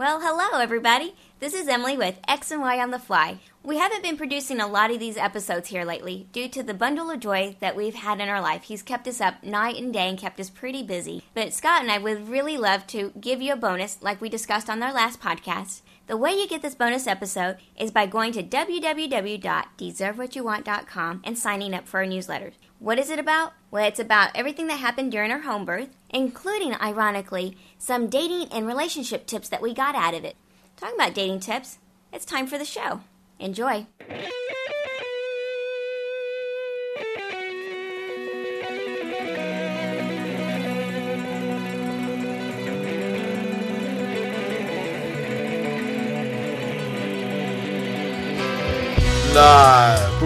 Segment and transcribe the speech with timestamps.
[0.00, 1.14] Well, hello, everybody.
[1.40, 3.40] This is Emily with X and Y on the Fly.
[3.62, 7.10] We haven't been producing a lot of these episodes here lately due to the bundle
[7.10, 8.62] of joy that we've had in our life.
[8.62, 11.22] He's kept us up night and day and kept us pretty busy.
[11.34, 14.70] But Scott and I would really love to give you a bonus, like we discussed
[14.70, 15.82] on our last podcast.
[16.06, 21.86] The way you get this bonus episode is by going to www.deservewhatyouwant.com and signing up
[21.86, 22.52] for our newsletter.
[22.80, 23.52] What is it about?
[23.70, 28.66] Well, it's about everything that happened during our home birth, including, ironically, some dating and
[28.66, 30.34] relationship tips that we got out of it.
[30.78, 31.76] Talking about dating tips,
[32.10, 33.02] it's time for the show.
[33.38, 33.86] Enjoy.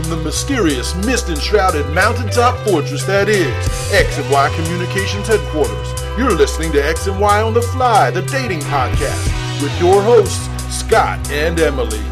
[0.04, 3.48] From the mysterious mist enshrouded mountaintop fortress that is
[3.92, 6.18] X and Y Communications headquarters.
[6.18, 10.46] You're listening to X and Y on the Fly, the dating podcast, with your hosts,
[10.74, 12.02] Scott and Emily.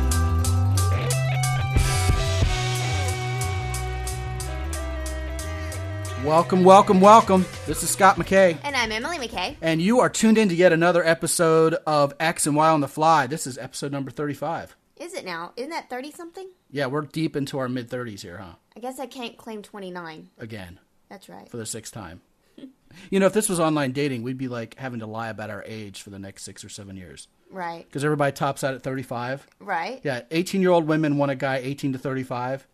[6.24, 7.44] Welcome, welcome, welcome.
[7.66, 9.56] This is Scott McKay, And I'm Emily McKay.
[9.60, 12.86] and you are tuned in to yet another episode of X and Y on the
[12.88, 13.26] Fly.
[13.26, 14.76] This is episode number 35.
[14.98, 15.52] Is it now?
[15.56, 16.48] Isn't that 30 something?
[16.72, 18.54] Yeah, we're deep into our mid 30s here, huh?
[18.76, 20.30] I guess I can't claim 29.
[20.38, 21.48] Again, That's right.
[21.48, 22.22] for the sixth time.
[23.10, 25.62] you know, if this was online dating, we'd be like having to lie about our
[25.66, 27.28] age for the next six or seven years.
[27.50, 27.84] Right.
[27.86, 29.46] Because everybody tops out at 35.
[29.60, 30.00] Right.
[30.02, 32.66] Yeah, 18 year old women want a guy 18 to 35.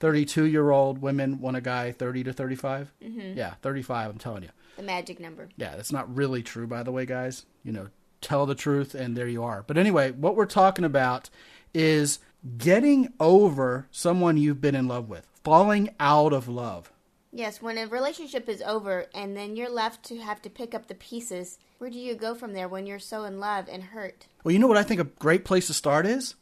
[0.00, 2.92] 32 year old women want a guy 30 to 35.
[3.02, 3.38] Mm-hmm.
[3.38, 4.50] Yeah, 35, I'm telling you.
[4.76, 5.48] The magic number.
[5.56, 7.46] Yeah, that's not really true, by the way, guys.
[7.62, 7.88] You know,
[8.20, 9.62] tell the truth, and there you are.
[9.64, 11.30] But anyway, what we're talking about
[11.72, 12.18] is
[12.58, 16.92] getting over someone you've been in love with, falling out of love.
[17.32, 20.86] Yes, when a relationship is over and then you're left to have to pick up
[20.86, 24.26] the pieces, where do you go from there when you're so in love and hurt?
[24.44, 26.36] Well, you know what I think a great place to start is?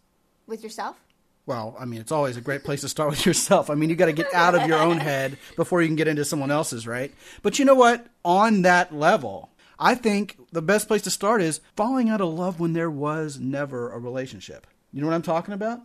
[0.47, 1.01] With yourself?
[1.47, 3.71] Well, I mean, it's always a great place to start with yourself.
[3.71, 6.09] I mean, you got to get out of your own head before you can get
[6.09, 7.13] into someone else's, right?
[7.43, 8.07] But you know what?
[8.25, 12.61] On that level, I think the best place to start is falling out of love
[12.61, 14.67] when there was never a relationship.
[14.93, 15.81] You know what I'm talking about?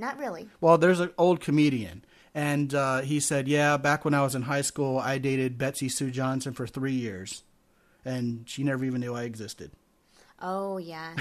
[0.00, 0.48] Not really.
[0.62, 4.42] Well, there's an old comedian, and uh, he said, "Yeah, back when I was in
[4.42, 7.42] high school, I dated Betsy Sue Johnson for three years,
[8.02, 9.72] and she never even knew I existed."
[10.40, 11.16] Oh, yeah.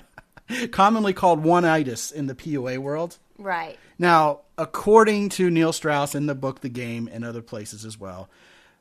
[0.70, 3.18] Commonly called one-itis in the PUA world.
[3.38, 3.76] right.
[3.98, 8.30] Now, according to Neil Strauss in the book The Game and other places as well,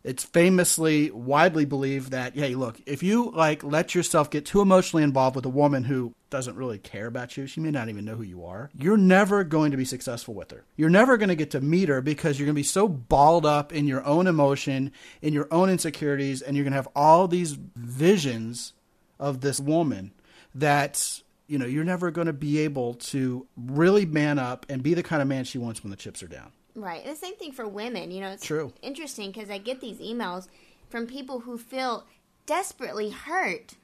[0.04, 5.02] it's famously widely believed that hey, look, if you like let yourself get too emotionally
[5.02, 8.16] involved with a woman who doesn't really care about you, she may not even know
[8.16, 8.72] who you are.
[8.76, 10.64] You're never going to be successful with her.
[10.76, 13.46] You're never going to get to meet her because you're going to be so balled
[13.46, 17.28] up in your own emotion, in your own insecurities, and you're going to have all
[17.28, 18.74] these visions
[19.20, 20.12] of this woman
[20.56, 24.94] that you know you're never going to be able to really man up and be
[24.96, 26.52] the kind of man she wants when the chips are down.
[26.74, 27.04] Right.
[27.04, 28.10] And the same thing for women.
[28.12, 28.74] You know, it's True.
[28.82, 30.48] interesting because I get these emails
[30.90, 32.06] from people who feel
[32.46, 33.76] desperately hurt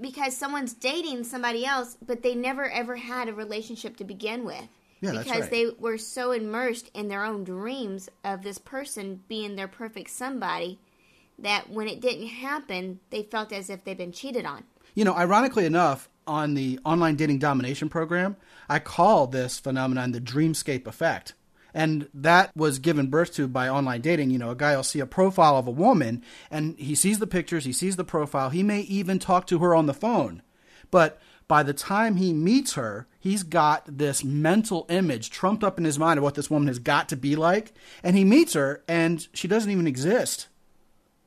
[0.00, 4.68] because someone's dating somebody else, but they never ever had a relationship to begin with.
[5.00, 5.50] Yeah, that's because right.
[5.50, 10.78] they were so immersed in their own dreams of this person being their perfect somebody
[11.38, 14.64] that when it didn't happen, they felt as if they'd been cheated on.
[14.94, 18.36] You know, ironically enough, on the online dating domination program,
[18.68, 21.34] I call this phenomenon the dreamscape effect.
[21.74, 24.30] And that was given birth to by online dating.
[24.30, 27.26] You know, a guy will see a profile of a woman and he sees the
[27.26, 30.42] pictures, he sees the profile, he may even talk to her on the phone.
[30.90, 35.84] But by the time he meets her, he's got this mental image trumped up in
[35.84, 37.72] his mind of what this woman has got to be like.
[38.02, 40.48] And he meets her and she doesn't even exist.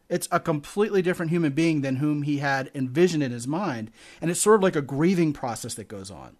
[0.09, 3.91] It's a completely different human being than whom he had envisioned in his mind.
[4.21, 6.35] And it's sort of like a grieving process that goes on.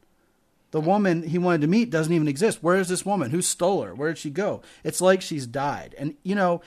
[0.72, 2.64] The woman he wanted to meet doesn't even exist.
[2.64, 3.32] Where is this woman?
[3.32, 3.94] Who stole her?
[3.94, 4.62] Where did she go?
[4.84, 5.94] It's like she's died.
[5.98, 6.62] And, you know,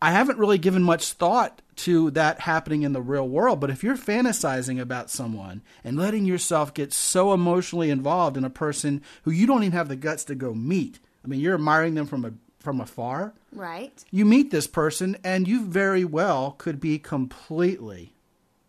[0.00, 3.82] I haven't really given much thought to that happening in the real world, but if
[3.82, 9.30] you're fantasizing about someone and letting yourself get so emotionally involved in a person who
[9.30, 12.24] you don't even have the guts to go meet, I mean, you're admiring them from
[12.24, 13.92] a from afar, Right?
[14.10, 18.14] you meet this person and you very well could be completely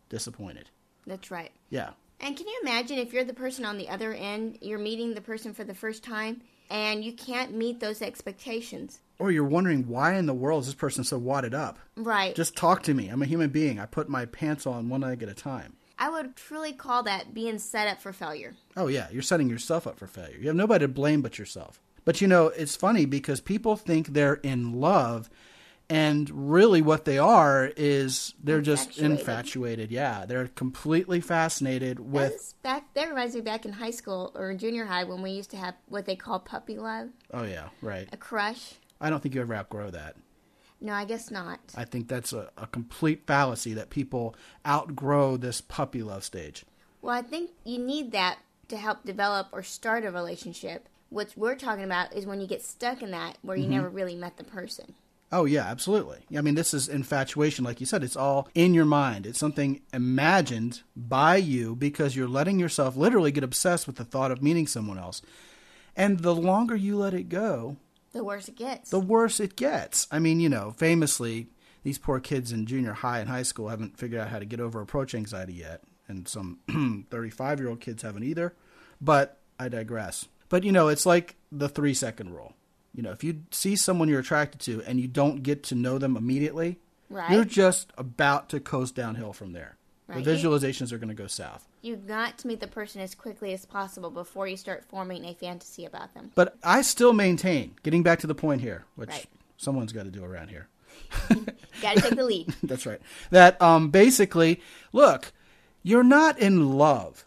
[0.10, 0.70] disappointed.
[1.08, 1.52] That's right.
[1.70, 1.92] Yeah.
[2.20, 5.22] And can you imagine if you're the person on the other end, you're meeting the
[5.22, 9.00] person for the first time, and you can't meet those expectations?
[9.20, 11.80] Or you're wondering why in the world is this person so wadded up?
[11.96, 12.36] Right.
[12.36, 13.10] Just talk to me.
[13.10, 13.80] I'm a human being.
[13.80, 15.76] I put my pants on one leg at a time.
[15.98, 18.54] I would truly call that being set up for failure.
[18.76, 20.38] Oh, yeah, you're setting yourself up for failure.
[20.38, 21.80] You have nobody to blame but yourself.
[22.04, 25.30] But you know, it's funny because people think they're in love
[25.90, 29.20] And really, what they are is they're just Infatuated.
[29.20, 29.92] infatuated.
[29.92, 32.32] Yeah, they're completely fascinated with.
[32.32, 35.32] That's back that reminds me back in high school or in junior high when we
[35.32, 38.10] used to have what they call puppy love, Oh yeah, right.
[38.12, 38.76] a crush.
[39.00, 40.16] I don't think you ever outgrow that.
[40.82, 41.60] No, I guess not.
[41.76, 44.36] I think that's a, a complete fallacy that people
[44.68, 46.66] outgrow this puppy love stage.
[47.02, 48.40] Well, I think you need that
[48.70, 50.90] to help develop or start a relationship.
[51.10, 53.74] What we're talking about is when you get stuck in that where you mm-hmm.
[53.74, 54.96] never really met the person.
[55.32, 56.20] Oh yeah, absolutely.
[56.38, 58.04] I mean, this is infatuation, like you said.
[58.04, 59.26] It's all in your mind.
[59.26, 64.32] It's something imagined by you because you're letting yourself literally get obsessed with the thought
[64.32, 65.22] of meeting someone else.
[65.96, 67.78] And the longer you let it go,
[68.14, 68.90] The worse it gets.
[68.92, 70.08] the worse it gets.
[70.12, 71.48] I mean, you know, famously,
[71.84, 74.60] these poor kids in junior high and high school haven't figured out how to get
[74.60, 76.60] over approach anxiety yet, and some
[77.10, 78.54] 35 year old kids haven't either.
[79.02, 80.28] But I digress.
[80.50, 82.54] But you know, it's like the three second rule.
[82.96, 85.98] You know, if you see someone you're attracted to and you don't get to know
[85.98, 87.30] them immediately, Right.
[87.32, 89.78] you're just about to coast downhill from there.
[90.08, 90.24] Right.
[90.24, 91.68] The visualizations are going to go south.
[91.82, 95.34] You've got to meet the person as quickly as possible before you start forming a
[95.34, 96.32] fantasy about them.
[96.36, 99.26] But I still maintain, getting back to the point here, which Right.
[99.58, 100.68] someone's got to do around here.
[101.82, 102.56] Got to take the lead.
[102.64, 103.02] That's right.
[103.30, 104.62] That um, basically,
[104.94, 105.34] look,
[105.84, 107.26] you're not in love.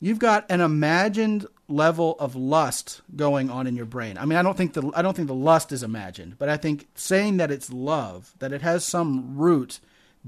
[0.00, 4.16] You've got an imagined level of lust going on in your brain.
[4.18, 6.56] I mean, I don't think the I don't think the lust is imagined, but I
[6.56, 9.80] think saying that it's love, that it has some root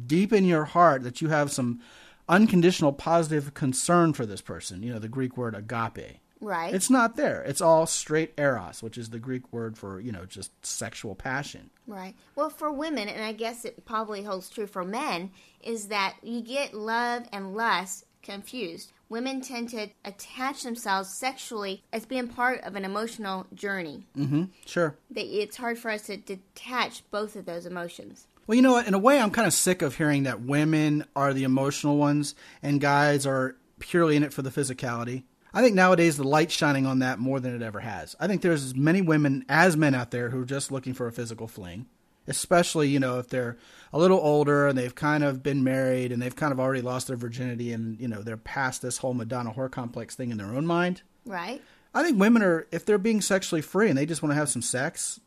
[0.07, 1.81] deep in your heart, that you have some
[2.29, 4.83] unconditional positive concern for this person.
[4.83, 6.21] You know, the Greek word agape.
[6.43, 6.73] Right.
[6.75, 7.43] It's not there.
[7.43, 11.71] It's all straight eros, which is the Greek word for you know just sexual passion.
[11.87, 12.15] Right.
[12.35, 15.33] Well, for women, and I guess it probably holds true for men,
[15.63, 18.93] is that you get love and lust confused.
[19.11, 24.07] Women tend to attach themselves sexually as being part of an emotional journey.
[24.17, 24.45] Mm-hmm.
[24.65, 24.97] Sure.
[25.11, 28.29] That it's hard for us to detach both of those emotions.
[28.47, 28.87] Well, you know what?
[28.87, 32.37] In a way, I'm kind of sick of hearing that women are the emotional ones
[32.63, 35.25] and guys are purely in it for the physicality.
[35.53, 38.15] I think nowadays the light's shining on that more than it ever has.
[38.21, 41.09] I think there's as many women as men out there who are just looking for
[41.09, 41.87] a physical fling,
[42.31, 43.59] especially, you know, if they're
[43.93, 47.09] a little older and they've kind of been married and they've kind of already lost
[47.09, 50.47] their virginity and, you know, they're past this whole Madonna whore complex thing in their
[50.47, 51.03] own mind.
[51.27, 51.61] Right?
[51.93, 54.49] I think women are, if they're being sexually free and they just want to have
[54.49, 55.21] some sex,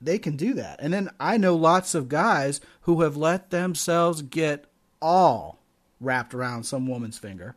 [0.00, 0.80] they can do that.
[0.82, 4.64] And then I know lots of guys who have let themselves get
[5.00, 5.60] all
[6.00, 7.54] wrapped around some woman's finger.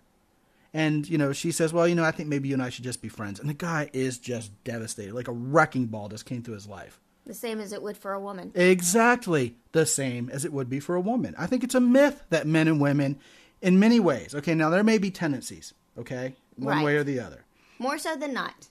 [0.71, 2.83] And, you know, she says, well, you know, I think maybe you and I should
[2.83, 3.39] just be friends.
[3.39, 5.13] And the guy is just devastated.
[5.13, 6.99] Like a wrecking ball just came through his life.
[7.25, 8.51] The same as it would for a woman.
[8.55, 11.33] Exactly the same as it would be for a woman.
[11.37, 13.17] I think it's a myth that men and women,
[13.61, 16.85] in many ways, okay, now there may be tendencies, okay, one Right.
[16.85, 17.45] way or the other.
[17.79, 18.67] More so than not.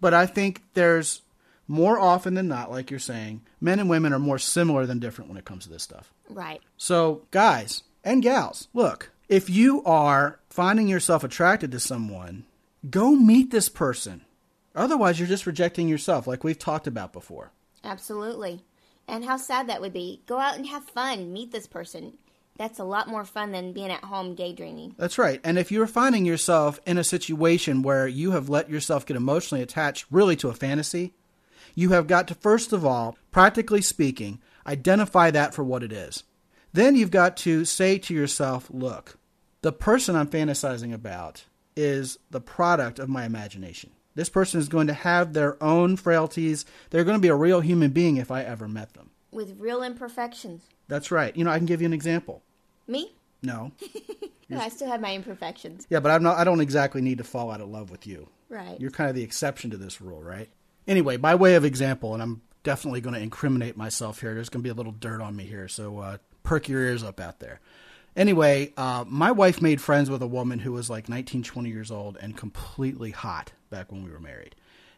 [0.00, 1.20] But I think there's
[1.68, 5.28] more often than not, like you're saying, men and women are more similar than different
[5.28, 6.12] when it comes to this stuff.
[6.28, 6.60] Right.
[6.76, 12.44] So, guys and gals, look, if you are finding yourself attracted to someone,
[12.90, 14.22] go meet this person.
[14.74, 17.52] Otherwise, you're just rejecting yourself, like we've talked about before.
[17.84, 18.64] Absolutely.
[19.08, 20.22] And how sad that would be.
[20.26, 21.32] Go out and have fun.
[21.32, 22.18] Meet this person.
[22.56, 24.94] That's a lot more fun than being at home daydreaming.
[24.98, 25.40] That's right.
[25.42, 29.62] And if you're finding yourself in a situation where you have let yourself get emotionally
[29.62, 31.14] attached really to a fantasy,
[31.74, 36.24] you have got to, first of all, practically speaking, identify that for what it is.
[36.72, 39.18] Then you've got to say to yourself, look,
[39.62, 41.44] the person I'm fantasizing about
[41.76, 43.90] is the product of my imagination.
[44.14, 46.64] This person is going to have their own frailties.
[46.90, 49.10] They're going to be a real human being if I ever met them.
[49.30, 50.62] With real imperfections.
[50.88, 51.34] That's right.
[51.34, 52.42] You know, I can give you an example.
[52.86, 53.14] Me?
[53.42, 53.72] No.
[54.52, 55.86] No, I still have my imperfections.
[55.88, 58.28] Yeah, but I'm not I don't exactly need to fall out of love with you.
[58.48, 58.78] Right.
[58.78, 60.50] You're kind of the exception to this rule, right?
[60.86, 64.34] Anyway, by way of example, and I'm definitely going to incriminate myself here.
[64.34, 67.02] There's going to be a little dirt on me here, so uh, perk your ears
[67.02, 67.60] up out there.
[68.14, 71.90] Anyway, uh, my wife made friends with a woman who was like 19, 20 years
[71.90, 74.54] old and completely hot back when we were married.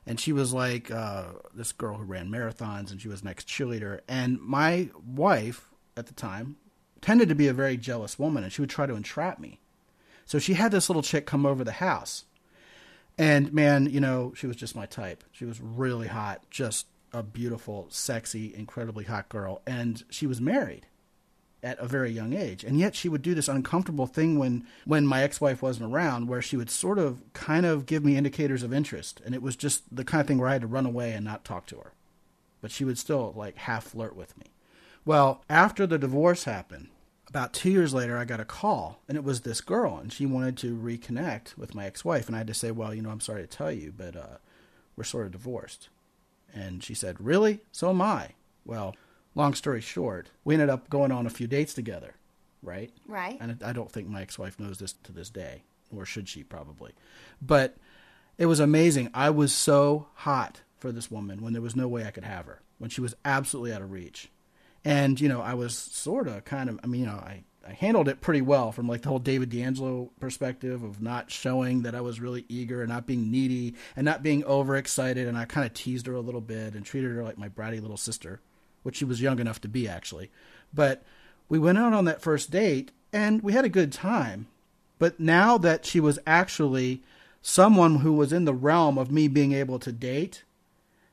[0.07, 3.45] And she was like uh, this girl who ran marathons, and she was an ex
[3.45, 4.01] cheerleader.
[4.09, 6.57] And my wife at the time
[7.01, 9.61] tended to be a very jealous woman, and she would try to entrap me.
[10.27, 12.25] So she had this little chick come over the house.
[13.17, 15.23] And man, you know, she was just my type.
[15.31, 19.63] She was really hot, just a beautiful, sexy, incredibly hot girl.
[19.67, 20.87] And she was married
[21.65, 22.63] at a very young age.
[22.63, 26.29] And yet she would do this uncomfortable thing when, when my ex wife wasn't around,
[26.29, 29.23] where she would sort of kind of give me indicators of interest.
[29.25, 31.25] And it was just the kind of thing where I had to run away and
[31.25, 31.93] not talk to her.
[32.61, 34.47] But she would still like half flirt with me.
[35.07, 36.89] Well, after the divorce happened,
[37.29, 40.25] about two years later, I got a call, and it was this girl, and she
[40.25, 43.21] wanted to reconnect with my ex-wife, and I had to say, "Well, you know, I'm
[43.21, 44.37] sorry to tell you, but uh,
[44.97, 45.89] we're sort of divorced."
[46.55, 47.61] And she said, "Really?
[47.73, 48.31] So am I."
[48.65, 48.95] Well,
[49.35, 52.15] long story short, we ended up going on a few dates together,
[52.63, 52.91] right?
[53.07, 53.37] Right.
[53.41, 55.65] And I don't think my ex-wife knows this to this day,
[55.95, 56.93] or should she probably.
[57.41, 57.77] But
[58.39, 59.11] it was amazing.
[59.15, 62.47] I was so hot for this woman when there was no way I could have
[62.47, 64.31] her, when she was absolutely out of reach.
[64.85, 67.73] And, you know, I was sort of kind of, I mean, you know, I, I
[67.73, 71.95] handled it pretty well from like the whole David D'Angelo perspective of not showing that
[71.95, 75.27] I was really eager and not being needy and not being overexcited.
[75.27, 77.81] And I kind of teased her a little bit and treated her like my bratty
[77.81, 78.43] little sister,
[78.85, 80.31] which she was young enough to be actually.
[80.73, 81.03] But
[81.49, 84.47] we went out on that first date and we had a good time.
[85.01, 87.03] But now that she was actually
[87.43, 90.45] someone who was in the realm of me being able to date,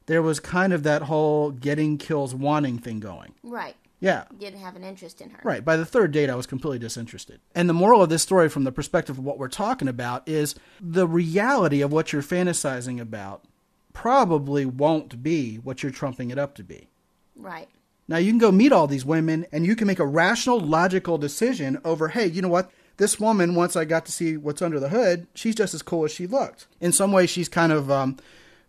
[0.05, 3.33] there was kind of that whole getting kills wanting thing going.
[3.43, 3.75] Right.
[3.99, 4.25] Yeah.
[4.39, 5.39] Didn't have an interest in her.
[5.43, 5.63] Right.
[5.63, 7.39] By the third date, I was completely disinterested.
[7.53, 10.55] And the moral of this story, from the perspective of what we're talking about, is
[10.79, 13.43] the reality of what you're fantasizing about
[13.93, 16.87] probably won't be what you're trumping it up to be.
[17.41, 17.67] Right.
[18.07, 21.17] Now, you can go meet all these women and you can make a rational, logical
[21.17, 22.71] decision over, hey, you know what?
[22.97, 26.05] This woman, once I got to see what's under the hood, she's just as cool
[26.05, 26.67] as she looked.
[26.79, 28.17] In some ways, she's kind of um,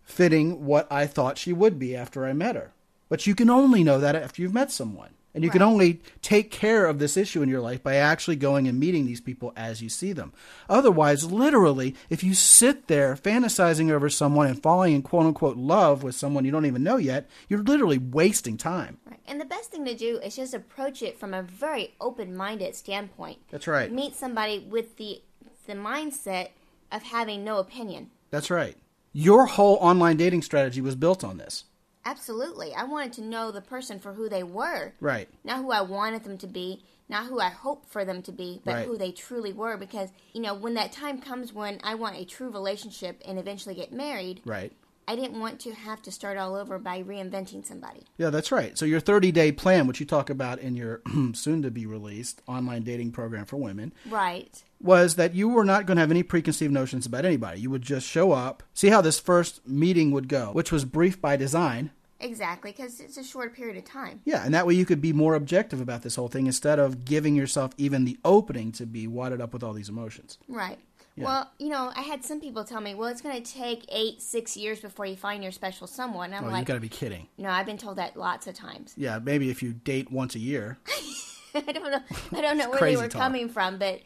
[0.01, 2.71] fitting what I thought she would be after I met her.
[3.09, 5.11] But you can only know that after you've met someone.
[5.35, 8.67] And you can only take care of this issue in your life by actually going
[8.67, 10.31] and meeting these people as you see them.
[10.69, 16.03] Otherwise, literally, if you sit there fantasizing over someone and falling in quote unquote love
[16.03, 18.99] with someone you don't even know yet, you're literally wasting time.
[19.05, 19.19] Right.
[19.27, 23.39] And the best thing to do is just approach it from a very open-minded standpoint.
[23.49, 23.91] That's right.
[23.91, 25.21] Meet somebody with the
[25.65, 26.49] the mindset
[26.91, 28.11] of having no opinion.
[28.29, 28.75] That's right.
[29.13, 31.65] Your whole online dating strategy was built on this.
[32.05, 32.73] Absolutely.
[32.73, 34.93] I wanted to know the person for who they were.
[34.99, 35.29] Right.
[35.43, 38.61] Not who I wanted them to be, not who I hoped for them to be,
[38.65, 38.85] but Right.
[38.87, 39.77] who they truly were.
[39.77, 43.75] Because, you know, when that time comes when I want a true relationship and eventually
[43.75, 44.73] get married, Right.
[45.05, 48.05] I didn't want to have to start all over by reinventing somebody.
[48.17, 48.77] Yeah, that's right.
[48.77, 51.01] So your 30 day plan, which you talk about in your
[51.33, 54.63] soon to be released online dating program for women, Right.
[54.83, 57.61] Was that you were not going to have any preconceived notions about anybody.
[57.61, 61.19] You would just show up, see how this first meeting would go, which was brief
[61.21, 61.91] by design.
[62.19, 64.21] Exactly, because it's a short period of time.
[64.23, 67.03] Yeah, and that way you could be more objective about this whole thing instead of
[67.03, 70.37] giving yourself even the opening to be wadded up with all these emotions.
[70.47, 70.79] Right.
[71.15, 71.25] Yeah.
[71.25, 74.21] Well, you know, I had some people tell me, well, it's going to take eight,
[74.21, 76.33] six years before you find your special someone.
[76.33, 77.27] I'm Oh, you like, got to be kidding.
[77.37, 78.93] no, I've been told that lots of times.
[78.97, 80.77] Yeah, maybe if you date once a year.
[81.55, 81.99] I don't know.
[82.31, 83.21] I don't know where they were talk.
[83.21, 83.99] coming from, but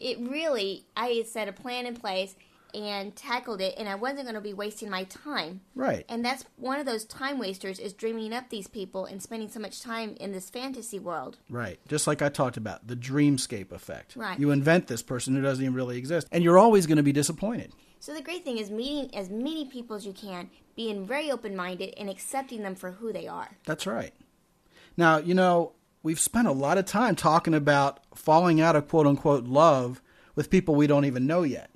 [0.00, 2.36] it really, I had set a plan in place
[2.74, 5.60] and tackled it, and I wasn't going to be wasting my time.
[5.76, 6.04] Right.
[6.08, 9.60] And that's one of those time wasters is dreaming up these people and spending so
[9.60, 11.38] much time in this fantasy world.
[11.48, 11.78] Right.
[11.86, 14.16] Just like I talked about, the dreamscape effect.
[14.16, 14.40] Right.
[14.40, 17.12] You invent this person who doesn't even really exist, and you're always going to be
[17.12, 17.72] disappointed.
[18.00, 21.94] So the great thing is meeting as many people as you can, being very open-minded,
[21.96, 23.52] and accepting them for who they are.
[23.66, 24.12] That's right.
[24.96, 25.72] Now, you know,
[26.04, 30.00] we've spent a lot of time talking about falling out of quote unquote love
[30.36, 31.70] with people we don't even know yet.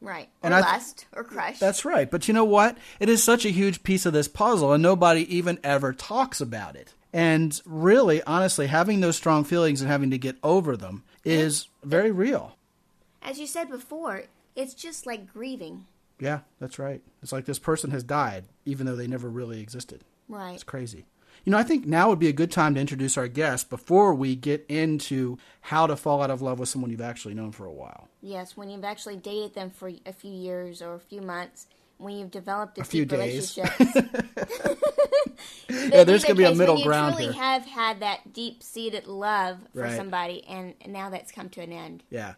[0.00, 0.28] Right.
[0.42, 1.58] Or And I lust or crush.
[1.60, 2.10] That's right.
[2.10, 2.76] But you know what?
[2.98, 6.76] It is such a huge piece of this puzzle, and nobody even ever talks about
[6.76, 6.94] it.
[7.12, 12.10] And really, honestly, having those strong feelings and having to get over them is very
[12.10, 12.56] real.
[13.22, 15.86] As you said before, it's just like grieving.
[16.20, 17.00] Yeah, that's right.
[17.22, 20.02] It's like this person has died, even though they never really existed.
[20.28, 20.54] Right.
[20.54, 21.06] It's crazy.
[21.44, 24.14] You know, I think now would be a good time to introduce our guest before
[24.14, 27.64] we get into how to fall out of love with someone you've actually known for
[27.66, 28.08] a while.
[28.20, 31.66] Yes, when you've actually dated them for a few years or a few months,
[31.98, 33.58] when you've developed a, A few days.
[35.68, 37.32] Yeah, there's going to be a middle ground you here.
[37.32, 39.96] truly have had that deep-seated love for Right.
[39.96, 42.02] somebody, and now that's come to an end.
[42.10, 42.34] Yeah.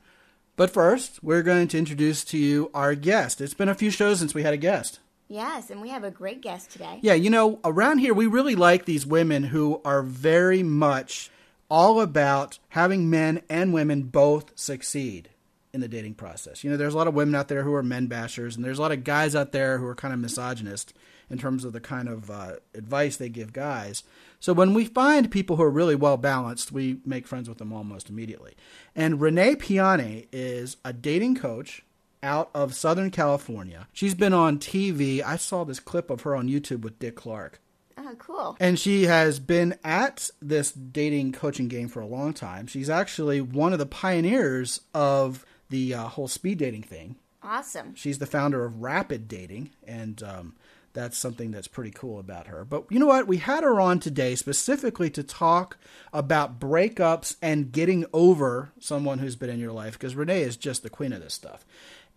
[0.56, 3.40] But first, we're going to introduce to you our guest.
[3.40, 4.98] It's been a few shows since we had a guest.
[5.28, 6.98] Yes, and we have a great guest today.
[7.02, 11.30] Yeah, you know, around here we really like these women who are very much
[11.70, 15.28] all about having men and women both succeed
[15.74, 16.64] in the dating process.
[16.64, 18.78] You know, there's a lot of women out there who are men bashers, and there's
[18.78, 20.94] a lot of guys out there who are kind of misogynist
[21.28, 24.02] in terms of the kind of uh, advice they give guys.
[24.40, 27.72] So when we find people who are really well balanced, we make friends with them
[27.72, 28.54] almost immediately.
[28.96, 31.82] And Renee Piane is a dating coach
[32.22, 33.88] out of Southern California.
[33.92, 35.22] She's been on TV.
[35.22, 37.60] I saw this clip of her on YouTube with Dick Clark.
[37.96, 38.56] Oh, cool.
[38.60, 42.66] And she has been at this dating coaching game for a long time.
[42.66, 47.16] She's actually one of the pioneers of the uh, whole speed dating thing.
[47.42, 47.94] Awesome.
[47.94, 50.54] She's the founder of Rapid Dating, and um,
[50.92, 52.64] that's something that's pretty cool about her.
[52.64, 53.28] But you know what?
[53.28, 55.78] We had her on today specifically to talk
[56.12, 60.82] about breakups and getting over someone who's been in your life because Renee is just
[60.82, 61.64] the queen of this stuff.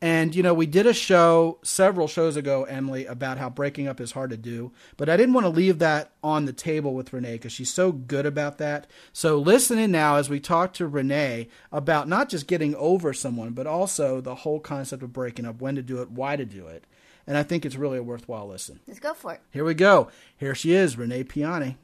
[0.04, 4.02] And, you know, we did a show several shows ago, Emily, about how breaking up
[4.02, 4.72] is hard to do.
[4.98, 7.92] But I didn't want to leave that on the table with Renee because she's so
[7.92, 8.88] good about that.
[9.14, 13.52] So listen in now as we talk to Renee about not just getting over someone,
[13.52, 16.66] but also the whole concept of breaking up, when to do it, why to do
[16.66, 16.86] it.
[17.28, 18.80] And I think it's really a worthwhile listen.
[18.88, 19.42] Let's go for it.
[19.52, 20.10] Here we go.
[20.36, 21.78] Here she is, Renee Piane.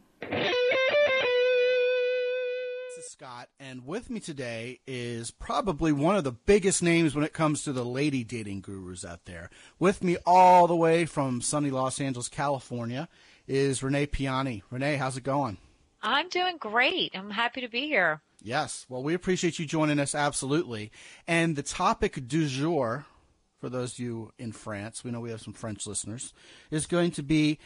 [3.19, 7.63] Scott, and with me today is probably one of the biggest names when it comes
[7.63, 9.49] to the lady dating gurus out there.
[9.79, 13.09] With me all the way from sunny Los Angeles, California,
[13.47, 14.61] is Renee Piane.
[14.69, 15.57] Renee, how's it going?
[15.99, 17.15] I'm doing great.
[17.15, 18.21] I'm happy to be here.
[18.43, 18.85] Yes.
[18.87, 20.91] Well, we appreciate you joining us, absolutely.
[21.27, 23.07] And the topic du jour,
[23.59, 26.35] for those of you in France, we know we have some French listeners,
[26.69, 27.57] is going to be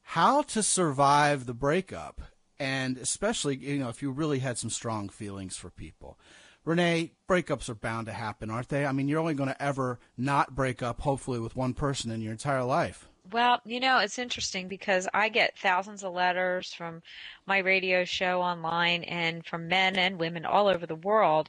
[0.00, 2.22] how to survive the breakup
[2.58, 6.18] and especially you know if you really had some strong feelings for people.
[6.64, 8.86] Renee, breakups are bound to happen, aren't they?
[8.86, 12.22] I mean, you're only going to ever not break up, hopefully, with one person in
[12.22, 13.06] your entire life.
[13.30, 17.02] Well, you know, it's interesting because I get thousands of letters from
[17.46, 21.48] my radio show online and from men and women all over the world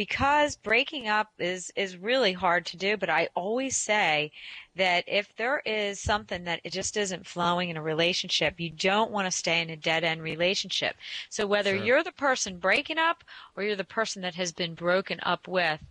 [0.00, 4.32] because breaking up is is really hard to do, but I always say
[4.74, 9.10] that if there is something that it just isn't flowing in a relationship, you don't
[9.10, 10.96] want to stay in a dead end relationship.
[11.28, 11.84] So whether sure.
[11.84, 15.82] you're the person breaking up or you're the person that has been broken up with,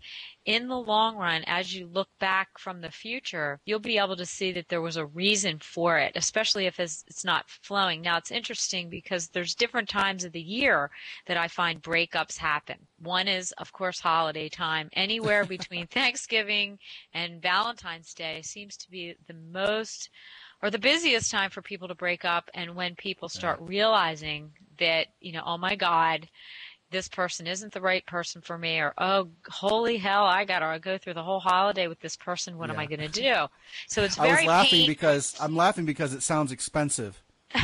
[0.43, 4.25] in the long run, as you look back from the future, you'll be able to
[4.25, 8.01] see that there was a reason for it, especially if it's not flowing.
[8.01, 10.89] Now, it's interesting because there's different times of the year
[11.27, 12.87] that I find breakups happen.
[13.01, 14.89] One is, of course, holiday time.
[14.93, 16.79] Anywhere between Thanksgiving
[17.13, 20.09] and Valentine's Day seems to be the most
[20.61, 25.07] or the busiest time for people to break up and when people start realizing that,
[25.21, 26.27] you know, oh my God,
[26.91, 30.97] this person isn't the right person for me or oh holy hell i gotta go
[30.97, 32.73] through the whole holiday with this person what yeah.
[32.73, 33.45] am i going to do
[33.87, 37.21] so it's very i was laughing pain- because i'm laughing because it sounds expensive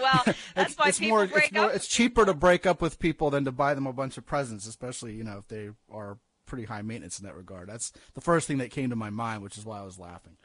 [0.00, 2.80] well that's it's, why it's people more, break it's more it's cheaper to break up
[2.80, 5.70] with people than to buy them a bunch of presents especially you know if they
[5.90, 6.18] are
[6.50, 7.68] pretty high maintenance in that regard.
[7.68, 10.36] That's the first thing that came to my mind which is why i was laughing.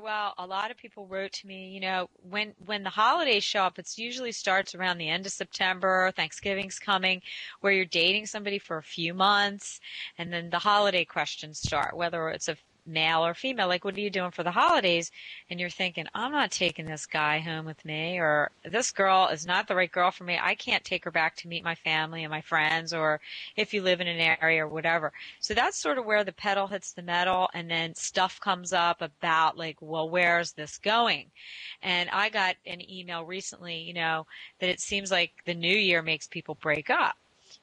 [0.00, 3.62] Well, a lot of people wrote to me, you know, when when the holidays show
[3.62, 7.22] up, it usually starts around the end of September, Thanksgiving's coming,
[7.60, 9.80] where you're dating somebody for a few months,
[10.18, 12.56] and then the holiday questions start, whether it's a
[12.88, 15.12] male or female, like what are you doing for the holidays?
[15.50, 19.46] And you're thinking, I'm not taking this guy home with me, or this girl is
[19.46, 20.38] not the right girl for me.
[20.40, 23.20] I can't take her back to meet my family and my friends, or
[23.56, 25.12] if you live in an area or whatever.
[25.40, 29.02] So that's sort of where the pedal hits the metal, and then stuff comes up
[29.02, 31.26] about like, well, where's this going?
[31.82, 34.26] And I got an email recently, you know,
[34.60, 37.16] that it seems like the new year makes people break up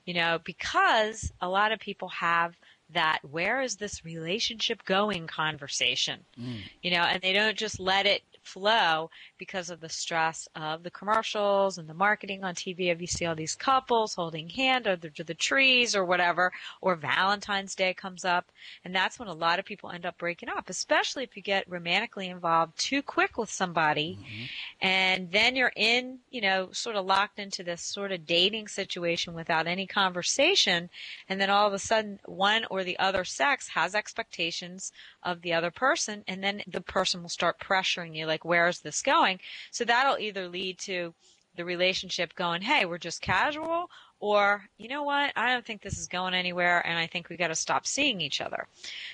[0.05, 2.55] you know, because a lot of people have
[2.91, 6.59] that where is this relationship going conversation mm.
[6.81, 10.91] you know and they don't just let it flow because of the stress of the
[10.91, 12.91] commercials and the marketing on TV.
[12.91, 17.75] If you see all these couples holding hand under the trees or whatever, or Valentine's
[17.75, 18.51] Day comes up,
[18.83, 21.69] and that's when a lot of people end up breaking up, especially if you get
[21.69, 24.43] romantically involved too quick with somebody, mm-hmm.
[24.81, 29.33] and then you're in, you know, sort of locked into this sort of dating situation
[29.33, 30.89] without any conversation,
[31.29, 34.91] and then all of a sudden one or the other sex has expectations
[35.23, 38.79] of the other person, and then the person will start pressuring you, like, where is
[38.79, 39.39] this going?
[39.71, 41.13] So that'll either lead to
[41.55, 45.97] the relationship going, hey, we're just casual, or you know what, I don't think this
[45.97, 48.67] is going anywhere, and I think we got to stop seeing each other.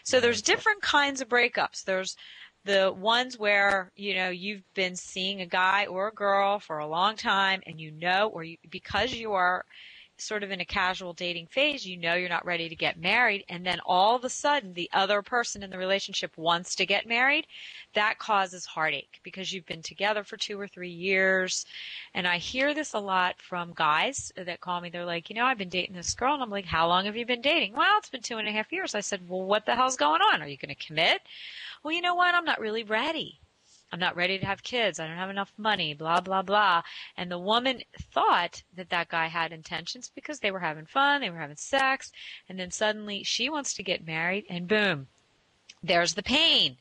[0.03, 1.84] So there's different kinds of breakups.
[1.84, 2.15] There's
[2.63, 6.88] the ones where you know you've been seeing a guy or a girl for a
[6.88, 9.65] long time and you know or you, because you are
[10.21, 13.43] sort of in a casual dating phase, you know you're not ready to get married,
[13.49, 17.07] and then all of a sudden the other person in the relationship wants to get
[17.07, 17.47] married,
[17.93, 21.65] that causes heartache because you've been together for two or three years.
[22.13, 24.89] And I hear this a lot from guys that call me.
[24.89, 27.17] They're like, you know, I've been dating this girl, and I'm like, how long have
[27.17, 27.73] you been dating?
[27.73, 28.95] Well, it's been two and a half years.
[28.95, 30.41] I said, well, what the hell's going on?
[30.41, 31.21] Are you going to commit?
[31.84, 32.36] Well, you know what?
[32.36, 33.40] I'm not really ready.
[33.91, 34.99] I'm not ready to have kids.
[34.99, 36.82] I don't have enough money, blah, blah, blah.
[37.17, 37.82] And the woman
[38.13, 42.12] thought that that guy had intentions because they were having fun, they were having sex,
[42.47, 45.08] and then suddenly she wants to get married, and boom,
[45.84, 46.77] there's the pain.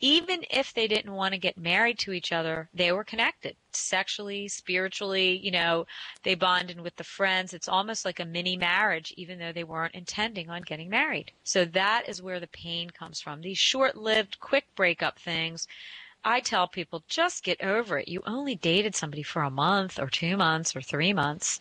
[0.00, 4.48] Even if they didn't want to get married to each other, they were connected sexually,
[4.48, 5.86] spiritually, you know,
[6.22, 7.52] they bonded with the friends.
[7.52, 11.32] It's almost like a mini marriage, even though they weren't intending on getting married.
[11.44, 13.40] So that is where the pain comes from.
[13.42, 15.68] These short lived, quick breakup things
[16.24, 18.08] I tell people just get over it.
[18.08, 21.60] You only dated somebody for a month or two months or three months.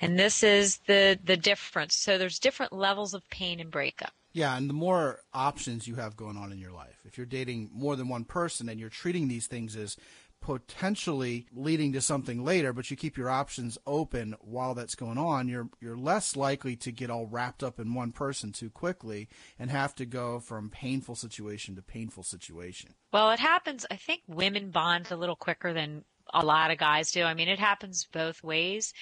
[0.00, 1.94] And this is the, the difference.
[1.94, 4.12] So there's different levels of pain and breakup.
[4.32, 7.70] Yeah, and the more options you have going on in your life, if you're dating
[7.72, 9.96] more than one person and you're treating these things as
[10.44, 15.48] potentially leading to something later, but you keep your options open while that's going on,
[15.48, 19.26] you're you're less likely to get all wrapped up in one person too quickly
[19.58, 22.90] and have to go from painful situation to painful situation.
[23.10, 23.86] Well, it happens.
[23.90, 27.22] I think women bond a little quicker than a lot of guys do.
[27.22, 28.92] I mean, it happens both ways,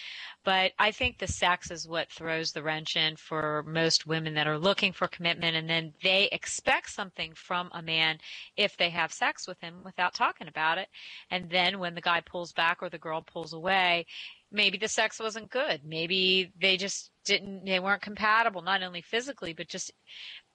[0.44, 4.48] but I think the sex is what throws the wrench in for most women that
[4.48, 8.18] are looking for commitment and then they expect something from a man
[8.56, 10.88] if they have sex with him without talking about it.
[11.30, 14.06] And then when the guy pulls back or the girl pulls away,
[14.50, 15.80] maybe the sex wasn't good.
[15.84, 19.92] Maybe they just didn't, they weren't compatible, not only physically, but just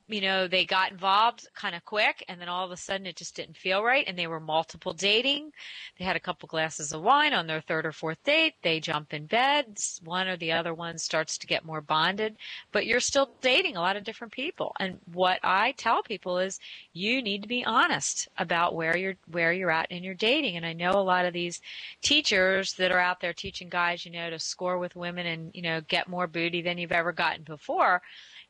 [0.08, 3.18] you know, they got involved kind of quick and then all of a sudden it
[3.18, 5.52] just didn't feel right and they were multiple dating.
[6.00, 8.54] They had a couple glasses of wine on their third or fourth date.
[8.62, 9.78] They jump in bed.
[10.04, 12.38] One or the other one starts to get more bonded,
[12.72, 14.74] but you're still dating a lot of different people.
[14.80, 16.60] And what I tell people is
[16.94, 20.56] you need to be honest about where you're, where you're at in your dating.
[20.56, 21.60] And I know a lot of these
[22.02, 25.62] teachers that are out there teaching guys, you know, to score with women and, you
[25.62, 28.02] know, get more booty than you've ever gotten before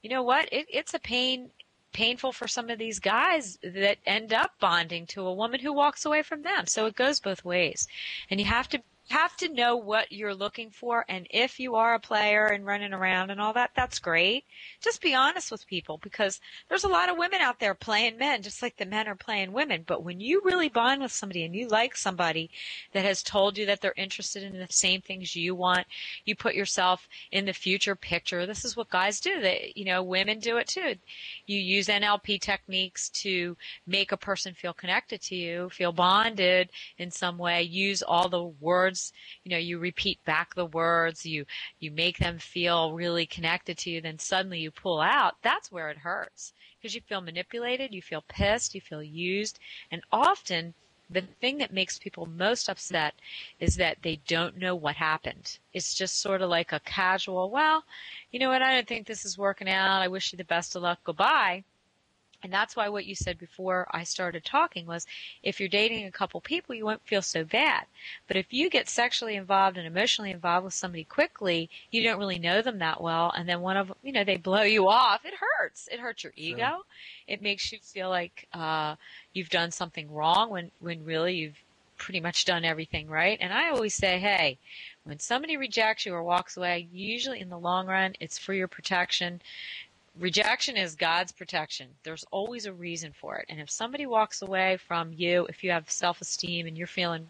[0.08, 0.48] you know what?
[0.54, 1.50] It, it's a pain,
[1.92, 6.06] painful for some of these guys that end up bonding to a woman who walks
[6.06, 6.66] away from them.
[6.66, 7.90] So it goes both ways.
[8.30, 11.94] And you have to have to know what you're looking for and if you are
[11.94, 14.44] a player and running around and all that that's great.
[14.82, 18.42] Just be honest with people because there's a lot of women out there playing men
[18.42, 19.84] just like the men are playing women.
[19.88, 22.50] But when you really bond with somebody and you like somebody
[22.94, 25.88] that has told you that they're interested in the same things you want
[26.26, 29.42] you put yourself in the future picture this is what guys do.
[29.42, 30.96] That you know women do it too.
[31.46, 37.12] You use NLP techniques to make a person feel connected to you feel bonded in
[37.12, 41.46] some way use all the words words, you know, you repeat back the words, you,
[41.80, 45.90] you make them feel really connected to you, then suddenly you pull out, that's where
[45.90, 46.54] it hurts.
[46.80, 49.60] Because you feel manipulated, you feel pissed, you feel used,
[49.92, 50.74] and often
[51.10, 53.14] the thing that makes people most upset
[53.62, 55.58] is that they don't know what happened.
[55.74, 57.84] It's just sort of like a casual, well,
[58.32, 60.76] you know what, I don't think this is working out, I wish you the best
[60.76, 61.64] of luck, goodbye.
[62.44, 65.08] And that's why what you said before I started talking was
[65.42, 67.86] if you're dating a couple people, you won't feel so bad.
[68.28, 72.40] But if you get sexually involved and emotionally involved with somebody quickly, you don't really
[72.40, 73.34] know them that well.
[73.36, 75.26] And then one of them, you know, they blow you off.
[75.26, 75.90] It hurts.
[75.92, 76.58] It hurts your ego.
[76.58, 76.84] Sure.
[77.28, 78.96] It makes you feel like, uh,
[79.34, 81.58] you've done something wrong when, when really you've
[81.98, 83.40] pretty much done everything right.
[83.42, 84.60] And I always say, hey,
[85.04, 88.68] when somebody rejects you or walks away, usually in the long run, it's for your
[88.68, 89.42] protection
[90.20, 91.88] rejection is God's protection.
[92.04, 93.46] There's always a reason for it.
[93.50, 97.30] And if somebody walks away from you, if you have self esteem and you're feeling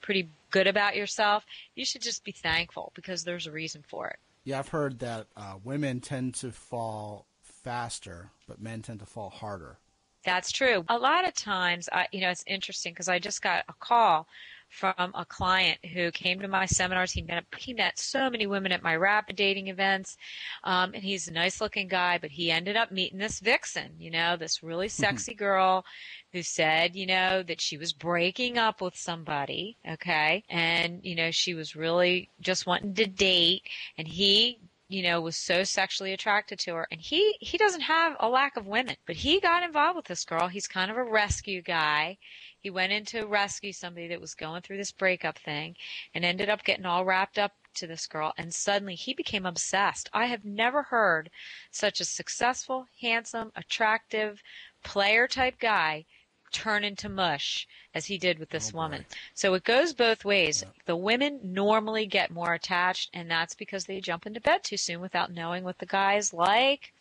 [0.00, 4.18] pretty good about yourself, you should just be thankful because there's a reason for it.
[4.44, 9.30] Yeah, I've heard that uh, women tend to fall faster, but men tend to fall
[9.30, 9.78] harder.
[10.24, 10.84] That's true.
[10.88, 14.26] A lot of times, I, you know, it's interesting because I just got a call
[14.68, 17.12] from a client who came to my seminars.
[17.12, 20.16] He met he met so many women at my rapid dating events,
[20.64, 22.18] um, and he's a nice looking guy.
[22.18, 25.02] But he ended up meeting this vixen, you know, this really mm-hmm.
[25.02, 25.84] sexy girl
[26.32, 31.30] who said, you know, that she was breaking up with somebody, okay, and you know
[31.30, 33.62] she was really just wanting to date,
[33.96, 36.88] and he you know, was so sexually attracted to her.
[36.90, 40.24] And he, he doesn't have a lack of women, but he got involved with this
[40.24, 40.48] girl.
[40.48, 42.16] He's kind of a rescue guy.
[42.60, 45.76] He went in to rescue somebody that was going through this breakup thing
[46.12, 50.10] and ended up getting all wrapped up to this girl and suddenly he became obsessed.
[50.12, 51.30] I have never heard
[51.70, 54.42] such a successful, handsome, attractive,
[54.82, 56.06] player type guy
[56.50, 59.04] turn into mush as he did with this oh, woman.
[59.34, 60.62] So it goes both ways.
[60.62, 60.72] Yeah.
[60.86, 65.00] The women normally get more attached and that's because they jump into bed too soon
[65.00, 66.92] without knowing what the guy's like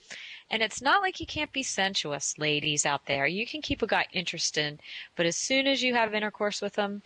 [0.50, 3.28] and it's not like you can't be sensuous, ladies out there.
[3.28, 4.82] You can keep a guy interested,
[5.16, 7.02] but as soon as you have intercourse with him,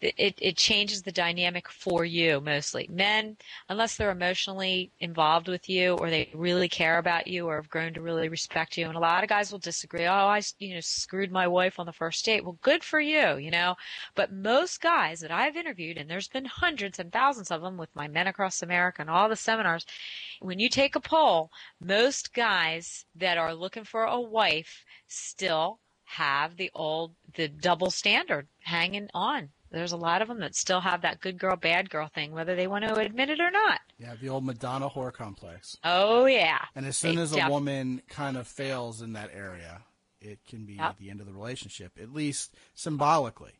[0.00, 2.88] it, it changes the dynamic for you mostly.
[2.90, 3.36] Men,
[3.68, 7.94] unless they're emotionally involved with you or they really care about you or have grown
[7.94, 8.86] to really respect you.
[8.86, 10.04] And a lot of guys will disagree.
[10.04, 12.44] Oh, I, you know, screwed my wife on the first date.
[12.44, 13.76] Well, good for you, you know.
[14.14, 17.94] But most guys that I've interviewed, and there's been hundreds and thousands of them with
[17.94, 19.86] my Men Across America and all the seminars,
[20.40, 25.78] when you take a poll, most guys that are looking for a wife still
[26.16, 30.80] have the old, the double standard hanging on there's a lot of them that still
[30.80, 33.80] have that good girl, bad girl thing, whether they want to admit it or not.
[33.98, 35.76] Yeah, the old Madonna whore complex.
[35.82, 36.60] Oh, yeah.
[36.76, 39.82] And as soon they as a def- woman kind of fails in that area,
[40.20, 40.96] it can be yep.
[40.98, 43.52] the end of the relationship, at least symbolically.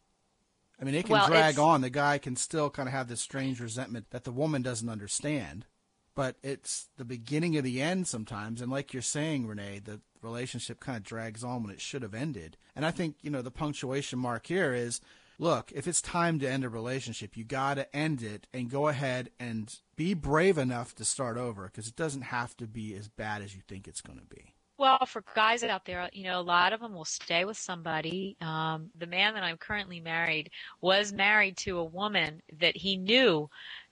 [0.80, 1.80] I mean, it can well, drag on.
[1.80, 5.66] The guy can still kind of have this strange resentment that the woman doesn't understand,
[6.14, 8.60] but it's the beginning of the end sometimes.
[8.60, 12.14] And like you're saying, Renee, the relationship kind of drags on when it should have
[12.14, 12.56] ended.
[12.74, 15.00] And I think, you know, the punctuation mark here is
[15.38, 18.88] look, if it's time to end a relationship, you got to end it and go
[18.88, 23.08] ahead and be brave enough to start over because it doesn't have to be as
[23.08, 24.54] bad as you think it's going to be.
[24.76, 28.36] Well, for guys out there, you know, a lot of them will stay with somebody.
[28.40, 33.48] Um, the man that I'm currently married was married to a woman that he knew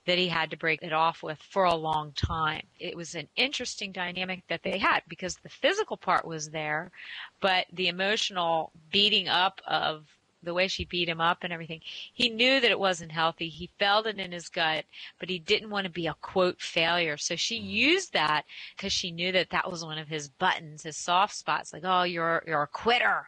[0.07, 2.67] that he had to break it off with for a long time.
[2.79, 6.91] It was an interesting dynamic that they had because the physical part was there,
[7.41, 10.07] but the emotional beating up of
[10.43, 11.81] the way she beat him up and everything.
[12.13, 13.49] He knew that it wasn't healthy.
[13.49, 14.85] He felt it in his gut,
[15.19, 17.17] but he didn't want to be a quote failure.
[17.17, 17.71] So she mm.
[17.71, 18.45] used that
[18.77, 21.73] because she knew that that was one of his buttons, his soft spots.
[21.73, 23.27] Like, oh, you're you're a quitter.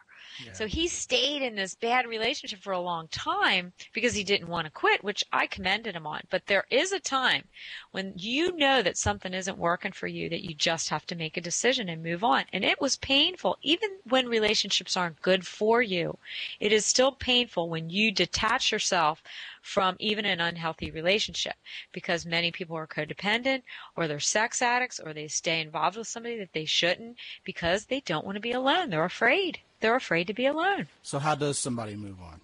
[0.53, 4.65] So he stayed in this bad relationship for a long time because he didn't want
[4.65, 6.21] to quit, which I commended him on.
[6.29, 7.47] But there is a time
[7.91, 11.37] when you know that something isn't working for you that you just have to make
[11.37, 12.45] a decision and move on.
[12.51, 16.17] And it was painful, even when relationships aren't good for you.
[16.59, 19.23] It is still painful when you detach yourself
[19.65, 21.55] from even an unhealthy relationship
[21.91, 23.63] because many people are codependent
[23.95, 27.99] or they're sex addicts or they stay involved with somebody that they shouldn't because they
[28.01, 28.89] don't want to be alone.
[28.89, 30.87] They're afraid they're afraid to be alone.
[31.03, 32.41] So how does somebody move on?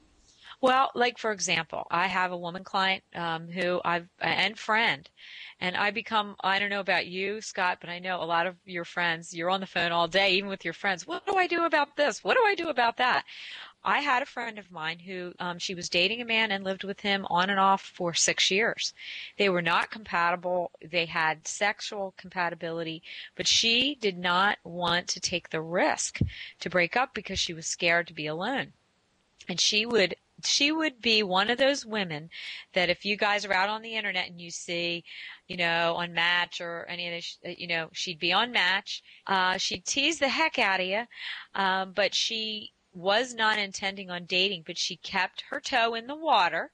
[0.61, 5.09] Well, like for example, I have a woman client um, who I've and friend,
[5.59, 8.57] and I become I don't know about you, Scott, but I know a lot of
[8.63, 9.33] your friends.
[9.33, 11.07] You're on the phone all day, even with your friends.
[11.07, 12.23] What do I do about this?
[12.23, 13.23] What do I do about that?
[13.83, 16.83] I had a friend of mine who um, she was dating a man and lived
[16.83, 18.93] with him on and off for six years.
[19.37, 20.71] They were not compatible.
[20.81, 23.01] They had sexual compatibility,
[23.35, 26.19] but she did not want to take the risk
[26.59, 28.73] to break up because she was scared to be alone.
[29.49, 32.29] And she would she would be one of those women
[32.73, 35.03] that if you guys are out on the internet and you see,
[35.47, 39.03] you know, on Match or any of this, you know, she'd be on Match.
[39.27, 41.03] Uh, she'd tease the heck out of you,
[41.53, 46.15] um, but she was not intending on dating, but she kept her toe in the
[46.15, 46.71] water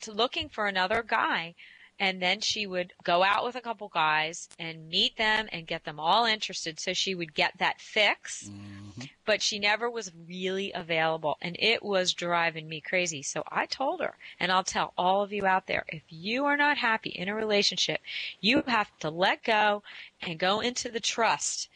[0.00, 1.54] to looking for another guy.
[1.98, 5.84] And then she would go out with a couple guys and meet them and get
[5.84, 6.80] them all interested.
[6.80, 9.02] So she would get that fix, mm-hmm.
[9.24, 11.36] but she never was really available.
[11.40, 13.22] And it was driving me crazy.
[13.22, 16.56] So I told her, and I'll tell all of you out there, if you are
[16.56, 18.00] not happy in a relationship,
[18.40, 19.84] you have to let go
[20.22, 21.68] and go into the trust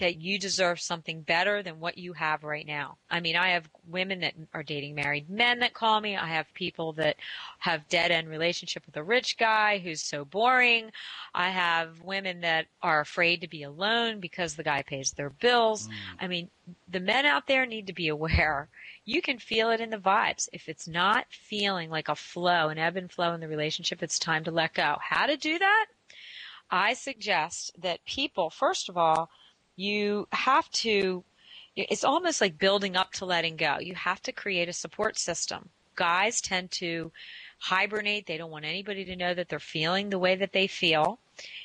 [0.00, 2.96] that you deserve something better than what you have right now.
[3.10, 6.16] I mean, I have women that are dating married men that call me.
[6.16, 7.16] I have people that
[7.60, 10.90] have dead end relationship with a rich guy who's so boring.
[11.32, 15.86] I have women that are afraid to be alone because the guy pays their bills.
[15.86, 15.92] Mm.
[16.20, 16.50] I mean,
[16.88, 18.68] the men out there need to be aware.
[19.04, 20.48] You can feel it in the vibes.
[20.52, 24.18] If it's not feeling like a flow, an ebb and flow in the relationship, it's
[24.18, 24.96] time to let go.
[25.00, 25.86] How to do that?
[26.70, 29.30] I suggest that people, first of all,
[29.76, 31.24] you have to
[31.76, 33.78] it's almost like building up to letting go.
[33.80, 35.70] You have to create a support system.
[35.96, 37.10] Guys tend to
[37.58, 38.26] hibernate.
[38.26, 41.18] They don't want anybody to know that they're feeling the way that they feel.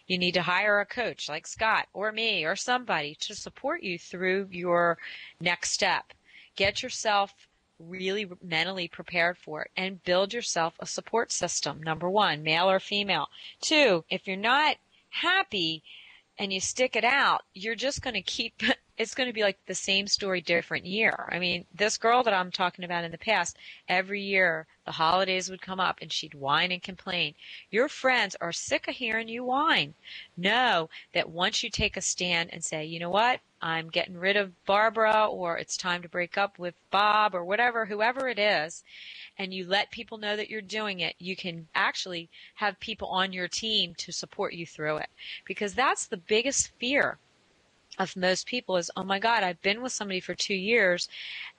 [0.08, 4.00] You need to hire a coach like Scott or me or somebody to support you
[4.00, 4.98] through your
[5.40, 6.14] next step.
[6.56, 7.48] Get yourself
[7.80, 11.82] really mentally prepared for it and build yourself a support system.
[11.82, 13.28] Number one, male or female.
[13.62, 14.78] Two, if you're not
[15.10, 15.84] happy,
[16.40, 18.64] and you stick it out, you're just going to keep,
[19.00, 21.30] it's going to be like the same story, different year.
[21.32, 23.58] I mean, this girl that I'm talking about in the past,
[23.88, 27.34] every year the holidays would come up and she'd whine and complain.
[27.72, 29.94] Your friends are sick of hearing you whine.
[30.36, 33.40] Know that once you take a stand and say, you know what?
[33.62, 37.86] I'm getting rid of Barbara or it's time to break up with Bob or whatever,
[37.86, 38.84] whoever it is,
[39.38, 43.32] and you let people know that you're doing it, you can actually have people on
[43.32, 45.10] your team to support you through it.
[45.46, 47.18] Because that's the biggest fear
[48.00, 51.10] of most people is, oh my God, I've been with somebody for two years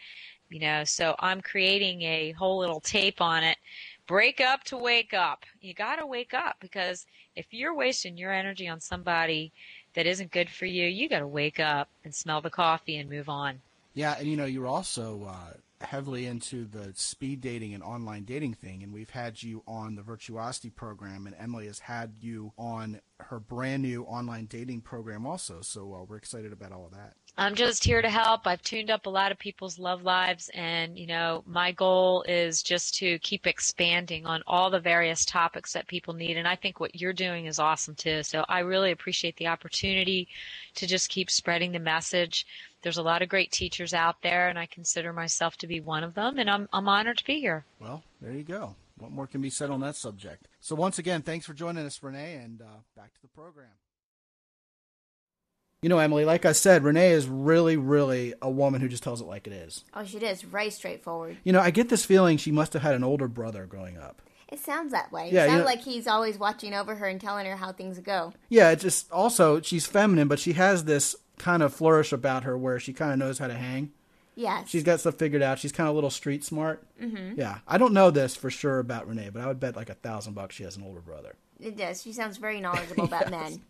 [0.54, 3.58] you know, so I'm creating a whole little tape on it.
[4.06, 5.46] Break up to wake up.
[5.62, 9.52] You got to wake up because if you're wasting your energy on somebody
[9.96, 13.10] that isn't good for you, you got to wake up and smell the coffee and
[13.10, 13.62] move on.
[13.96, 18.56] Yeah, and you know, you're also uh, heavily into the speed dating and online dating
[18.56, 23.00] thing, and we've had you on the Virtuosity program, and Emily has had you on
[23.20, 25.62] her brand new online dating program also.
[25.62, 27.16] So uh, we're excited about all of that.
[27.36, 28.46] I'm just here to help.
[28.46, 32.62] I've tuned up a lot of people's love lives and, you know, my goal is
[32.62, 36.38] just to keep expanding on all the various topics that people need.
[36.38, 38.22] And I think what you're doing is awesome too.
[38.22, 40.28] So I really appreciate the opportunity
[40.76, 42.46] to just keep spreading the message.
[42.84, 46.04] There's a lot of great teachers out there and I consider myself to be one
[46.04, 47.65] of them and I'm, I'm honored to be here.
[47.80, 48.76] Well, there you go.
[49.00, 50.48] What more can be said on that subject?
[50.60, 53.72] So once again, thanks for joining us, Renee, and uh, back to the program.
[55.84, 59.22] You know, Emily, like I said, Renee is really, really a woman who just tells
[59.22, 59.84] it like it is.
[59.93, 60.41] Oh, she does.
[60.41, 61.38] Very straightforward.
[61.43, 64.22] You know, I get this feeling she must have had an older brother growing up.
[64.50, 65.30] It sounds that way.
[65.32, 67.72] Yeah, it sounds you know- like he's always watching over her and telling her how
[67.72, 68.34] things go.
[68.50, 72.58] Yeah, it's just also she's feminine, but she has this kind of flourish about her
[72.58, 73.91] where she kind of knows how to hang.
[74.36, 74.69] Yes.
[74.69, 75.60] She's got stuff figured out.
[75.60, 76.84] She's kind of a little street smart.
[77.02, 77.39] Mm-hmm.
[77.39, 79.96] Yeah, I don't know this for sure about Renee, but I would bet like a
[79.96, 81.36] thousand bucks she has an older brother.
[81.60, 82.02] it does.
[82.04, 83.62] She sounds very knowledgeable about men.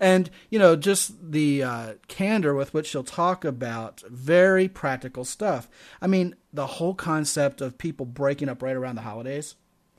[0.00, 5.68] And you know just the uh, candor with which she'll talk about very practical stuff.
[6.00, 9.54] I mean the whole concept of people breaking up right around the holidays.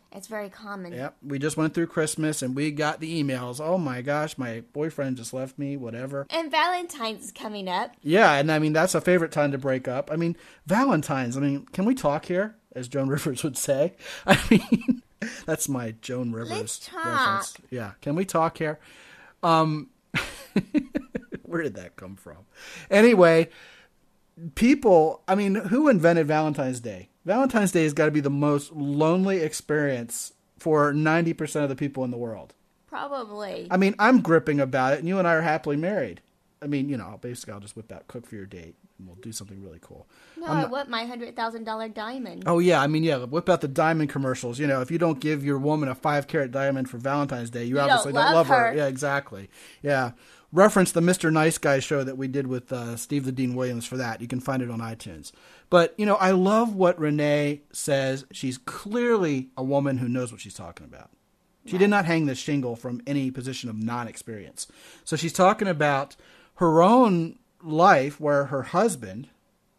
[0.09, 0.93] It's very common.
[0.93, 1.17] yep.
[1.21, 3.59] We just went through christmas and we got the emails.
[3.59, 6.25] Oh my gosh my boyfriend just left me whatever.
[6.29, 7.91] And Valentine's is coming up.
[8.01, 10.09] yeah and i mean that's a favorite time to break up.
[10.11, 13.95] I mean valentine's i mean can we talk here as joan rivers would say?
[14.25, 15.01] I mean
[15.45, 17.05] that's my joan rivers Let's talk.
[17.05, 17.53] reference.
[17.69, 18.79] Yeah can we talk here
[19.43, 19.89] um
[21.43, 22.37] where did that come from?
[22.89, 23.49] Anyway
[24.53, 27.09] people i mean who invented valentine's day?
[27.25, 32.03] Valentine's day has got to be the most lonely experience for 90% of the people
[32.05, 32.53] in the world.
[32.87, 33.67] Probably.
[33.69, 36.21] i mean i'm gripping about it and you and i are happily married
[36.61, 39.15] i mean you know basically i'll just whip out cook for your date and we'll
[39.17, 40.07] do something really cool
[40.39, 42.43] no, I want my hundred thousand dollar diamond.
[42.45, 44.59] Oh yeah, I mean yeah, whip out the diamond commercials.
[44.59, 47.65] You know, if you don't give your woman a five carat diamond for Valentine's Day,
[47.65, 48.67] you, don't obviously don't love love her.
[48.69, 48.75] her.
[48.75, 49.49] Yeah, exactly.
[49.81, 50.11] Yeah,
[50.51, 51.31] reference the Mr.
[51.31, 54.21] Nice Guy show that we did with uh, Steve the Dean Williams for that.
[54.21, 55.31] You can find it on iTunes.
[55.69, 58.25] But you know, I love what Renee says.
[58.31, 61.09] She's clearly a woman who knows what she's talking about.
[61.65, 64.67] She did not hang this shingle from any position of non-experience.
[65.03, 66.15] So she's talking about
[66.57, 69.29] her own life where her husband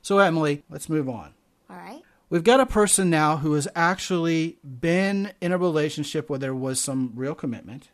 [0.00, 1.34] So, Emily, let's move on.
[1.68, 2.02] All right.
[2.30, 6.78] We've got a person now who has actually been in a relationship where there was
[6.80, 7.88] some real commitment.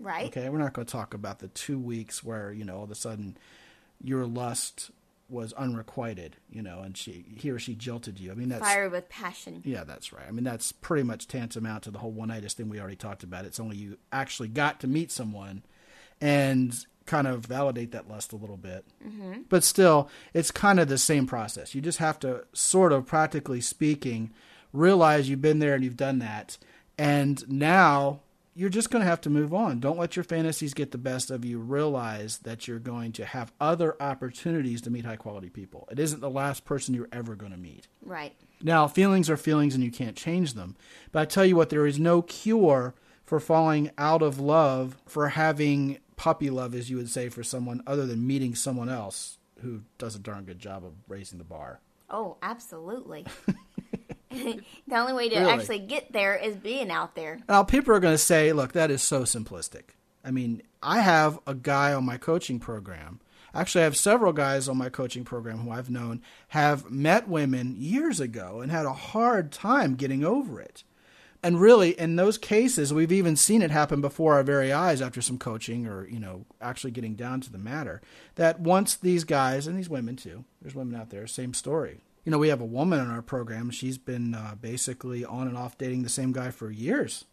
[0.00, 0.26] Right.
[0.26, 2.90] Okay, we're not going to talk about the two weeks where you know all of
[2.90, 3.36] a sudden
[4.02, 4.90] your lust
[5.28, 8.32] was unrequited, you know, and she he or she jilted you.
[8.32, 9.62] I mean that's Fire with passion.
[9.64, 10.24] yeah, that's right.
[10.26, 13.22] I mean that's pretty much tantamount to the whole one nightish thing we already talked
[13.22, 13.44] about.
[13.44, 15.62] It's only you actually got to meet someone
[16.20, 16.74] and
[17.06, 18.84] kind of validate that lust a little bit.
[19.06, 19.42] Mm-hmm.
[19.48, 21.74] But still, it's kind of the same process.
[21.74, 24.30] You just have to sort of practically speaking
[24.72, 26.56] realize you've been there and you've done that,
[26.98, 28.20] and now
[28.54, 29.80] you're just going to have to move on.
[29.80, 31.58] Don't let your fantasies get the best of you.
[31.58, 35.88] Realize that you're going to have other opportunities to meet high quality people.
[35.90, 37.86] It isn't the last person you're ever going to meet.
[38.02, 38.34] Right.
[38.62, 40.76] Now, feelings are feelings and you can't change them.
[41.12, 42.94] But I tell you what, there is no cure
[43.24, 47.82] for falling out of love, for having puppy love, as you would say, for someone
[47.86, 51.80] other than meeting someone else who does a darn good job of raising the bar.
[52.10, 53.24] Oh, absolutely.
[54.86, 55.50] the only way to Really?
[55.50, 57.40] actually get there is being out there.
[57.48, 59.90] Now, people are going to say, look, that is so simplistic.
[60.24, 63.20] I mean, I have a guy on my coaching program.
[63.52, 67.74] Actually, I have several guys on my coaching program who I've known have met women
[67.76, 70.84] years ago and had a hard time getting over it.
[71.42, 75.22] And really, in those cases, we've even seen it happen before our very eyes after
[75.22, 78.02] some coaching or, you know, actually getting down to the matter.
[78.34, 82.02] That once these guys, and these women too, there's women out there, same story.
[82.24, 83.70] You know, we have a woman in our program.
[83.70, 87.24] She's been uh, basically on and off dating the same guy for years.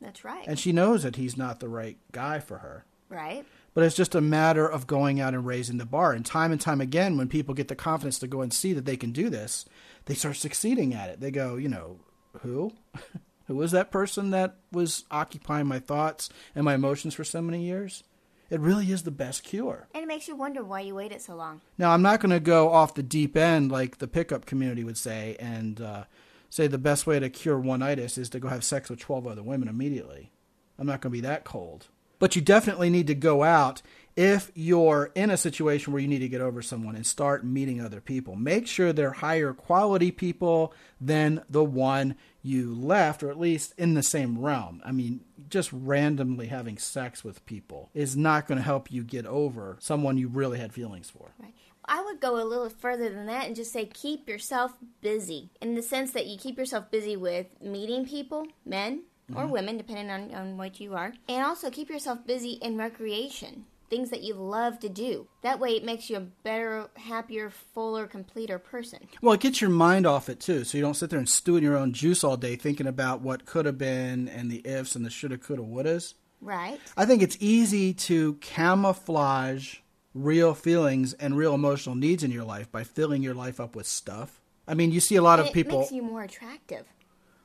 [0.00, 0.44] That's right.
[0.46, 2.84] And she knows that he's not the right guy for her.
[3.08, 3.44] right.
[3.72, 6.12] But it's just a matter of going out and raising the bar.
[6.12, 8.86] And time and time again, when people get the confidence to go and see that
[8.86, 9.66] they can do this,
[10.06, 11.20] they start succeeding at it.
[11.20, 11.98] They go, you know,
[12.40, 12.72] who?
[13.46, 17.64] who was that person that was occupying my thoughts and my emotions for so many
[17.64, 18.02] years?
[18.48, 19.88] It really is the best cure.
[19.94, 21.60] And it makes you wonder why you waited so long.
[21.78, 24.98] Now, I'm not going to go off the deep end like the pickup community would
[24.98, 26.04] say and uh,
[26.48, 29.42] say the best way to cure one-itis is to go have sex with 12 other
[29.42, 30.30] women immediately.
[30.78, 31.88] I'm not going to be that cold.
[32.18, 33.82] But you definitely need to go out
[34.16, 37.80] if you're in a situation where you need to get over someone and start meeting
[37.80, 38.34] other people.
[38.34, 42.16] Make sure they're higher quality people than the one
[42.46, 44.80] you left, or at least in the same realm.
[44.84, 49.26] I mean, just randomly having sex with people is not going to help you get
[49.26, 51.32] over someone you really had feelings for.
[51.38, 51.54] Right.
[51.84, 55.74] I would go a little further than that and just say keep yourself busy in
[55.74, 59.02] the sense that you keep yourself busy with meeting people, men
[59.34, 59.52] or mm-hmm.
[59.52, 64.10] women, depending on, on what you are, and also keep yourself busy in recreation, things
[64.10, 65.28] that you love to do.
[65.42, 69.00] That way it makes you a better, happier, fuller, completer person.
[69.22, 71.56] Well, it gets your mind off it too, so you don't sit there and stew
[71.56, 74.96] in your own juice all day thinking about what could have been and the ifs
[74.96, 76.14] and the shoulda, coulda, wouldas.
[76.40, 76.78] Right?
[76.96, 79.76] I think it's easy to camouflage
[80.14, 83.86] real feelings and real emotional needs in your life by filling your life up with
[83.86, 84.40] stuff.
[84.68, 85.80] I mean, you see a lot And of it people.
[85.80, 86.86] makes you more attractive.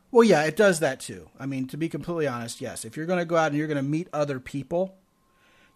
[0.09, 1.29] Well, yeah, it does that too.
[1.39, 2.83] I mean, to be completely honest, yes.
[2.83, 4.97] If you're going to go out and you're going to meet other people,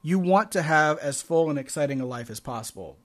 [0.05, 2.99] you want to have as full and exciting a life as possible.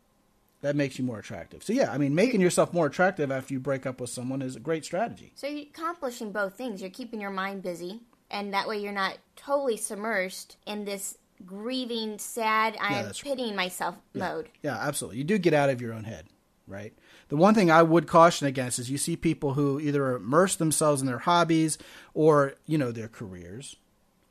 [0.60, 1.62] That makes you more attractive.
[1.62, 4.54] So, yeah, I mean, making yourself more attractive after you break up with someone is
[4.54, 5.32] a great strategy.
[5.34, 6.82] So you're accomplishing both things.
[6.82, 12.18] You're keeping your mind busy, and that way you're not totally submersed in this grieving,
[12.18, 14.50] sad, I am that's- pitying myself mode.
[14.62, 15.16] Yeah, absolutely.
[15.16, 16.26] You do get out of your own head,
[16.66, 16.92] right?
[17.28, 21.00] The one thing I would caution against is you see people who either immerse themselves
[21.00, 21.78] in their hobbies
[22.12, 23.76] or, you know, their careers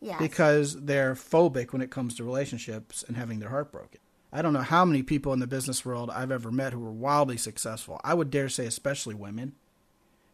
[0.01, 0.19] Yes.
[0.19, 3.99] because they're phobic when it comes to relationships and having their heart broken.
[4.31, 6.91] I don't know how many people in the business world I've ever met who were
[6.91, 7.99] wildly successful.
[8.03, 9.55] I would dare say, especially women,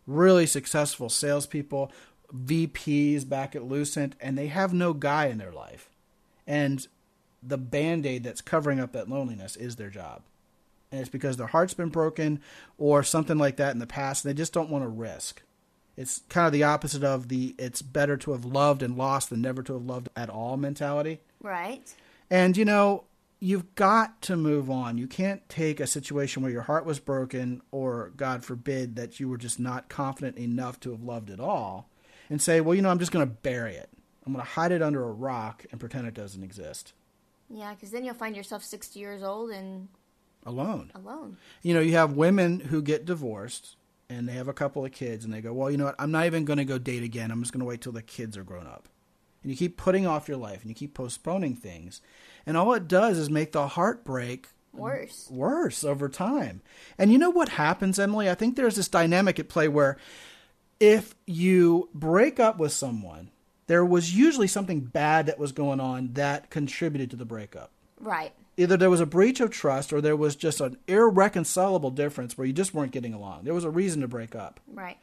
[0.05, 1.91] really successful salespeople,
[2.33, 5.89] VPs back at Lucent, and they have no guy in their life.
[6.45, 6.85] And
[7.41, 10.23] the band aid that's covering up that loneliness is their job.
[10.91, 12.41] And it's because their heart's been broken
[12.77, 15.41] or something like that in the past, and they just don't want to risk.
[15.97, 19.41] It's kind of the opposite of the it's better to have loved and lost than
[19.41, 21.21] never to have loved at all mentality.
[21.41, 21.93] right.
[22.29, 23.03] And you know,
[23.39, 24.97] you've got to move on.
[24.97, 29.29] You can't take a situation where your heart was broken or God forbid that you
[29.29, 31.87] were just not confident enough to have loved at all
[32.29, 33.89] and say, "Well, you know, I'm just going to bury it.
[34.25, 36.93] I'm going to hide it under a rock and pretend it doesn't exist."
[37.49, 39.87] Yeah, because then you'll find yourself 60 years old and
[40.47, 40.91] Alone.
[40.95, 41.37] alone.
[41.61, 43.75] You know, you have women who get divorced
[44.09, 45.95] and they have a couple of kids and they go, "Well, you know what?
[45.99, 47.31] I'm not even going to go date again.
[47.31, 48.87] I'm just going to wait till the kids are grown up."
[49.43, 52.01] And you keep putting off your life and you keep postponing things.
[52.47, 55.27] And all it does is make the heartbreak Worse.
[55.29, 56.61] worse over time.
[56.97, 58.29] And you know what happens, Emily?
[58.29, 59.97] I think there's this dynamic at play where
[60.79, 63.29] if you break up with someone,
[63.67, 67.71] there was usually something bad that was going on that contributed to the breakup.
[67.99, 68.33] Right.
[68.57, 72.47] Either there was a breach of trust or there was just an irreconcilable difference where
[72.47, 73.43] you just weren't getting along.
[73.43, 74.59] There was a reason to break up.
[74.67, 74.97] Right.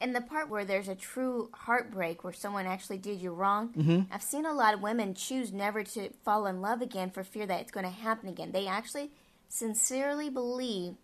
[0.00, 4.12] And the part where there's a true heartbreak where someone actually did you wrong, Mm-hmm.
[4.12, 7.46] I've seen a lot of women choose never to fall in love again for fear
[7.46, 8.52] that it's going to happen again.
[8.52, 9.10] They actually
[9.48, 10.96] sincerely believe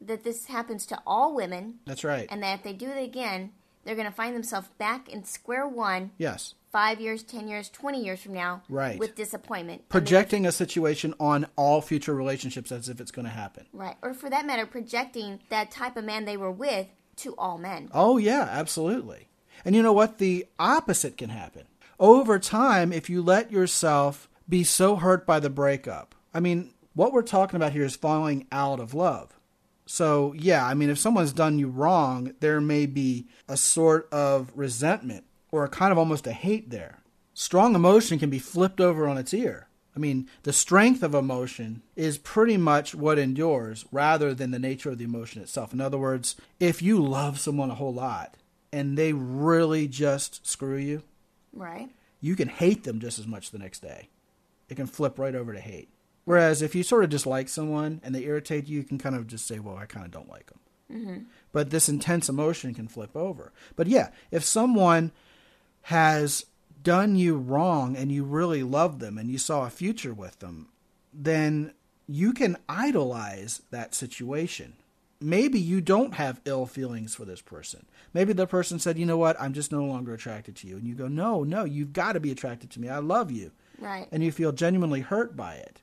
[0.00, 2.26] that this happens to all women That's right.
[2.30, 3.52] and that if they do it again,
[3.84, 6.54] they're going to find themselves back in square one yes.
[6.72, 8.98] Five years, 10 years, 20 years from now Right.
[8.98, 9.88] with disappointment.
[9.88, 13.66] Projecting a situation on all future relationships as if it's going to happen.
[13.72, 13.96] Right.
[14.02, 17.88] Or for that matter, projecting that type of man they were with to all men.
[17.92, 19.28] Oh, yeah, absolutely.
[19.64, 20.18] And you know what?
[20.18, 21.64] The opposite can happen.
[21.98, 27.12] Over time, if you let yourself be so hurt by the breakup, I mean, what
[27.12, 29.38] we're talking about here is falling out of love.
[29.86, 34.52] So, yeah, I mean, if someone's done you wrong, there may be a sort of
[34.54, 36.98] resentment or a kind of almost a hate there.
[37.34, 39.68] Strong emotion can be flipped over on its ear.
[39.94, 44.90] I mean, the strength of emotion is pretty much what endures rather than the nature
[44.90, 45.72] of the emotion itself.
[45.72, 48.36] In other words, if you love someone a whole lot
[48.72, 51.02] and they really just screw you,
[51.52, 51.90] Right.
[52.20, 54.08] you can hate them just as much the next day.
[54.68, 55.88] It can flip right over to hate.
[56.24, 59.26] Whereas if you sort of dislike someone and they irritate you, you can kind of
[59.26, 60.60] just say, well, I kind of don't like them.
[60.92, 61.18] Mm-hmm.
[61.52, 63.52] But this intense emotion can flip over.
[63.74, 65.10] But yeah, if someone
[65.82, 66.46] has
[66.82, 70.68] done you wrong and you really love them and you saw a future with them,
[71.12, 71.72] then
[72.06, 74.74] you can idolize that situation.
[75.20, 77.84] Maybe you don't have ill feelings for this person.
[78.14, 80.76] Maybe the person said, you know what, I'm just no longer attracted to you.
[80.76, 82.88] And you go, no, no, you've got to be attracted to me.
[82.88, 83.52] I love you.
[83.78, 84.08] Right.
[84.10, 85.82] And you feel genuinely hurt by it.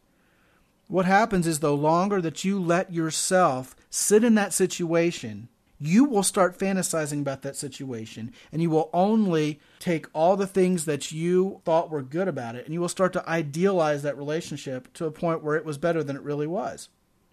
[0.87, 5.49] What happens is the longer that you let yourself sit in that situation,
[5.79, 10.85] you will start fantasizing about that situation and you will only take all the things
[10.85, 14.91] that you thought were good about it and you will start to idealize that relationship
[14.93, 16.89] to a point where it was better than it really was.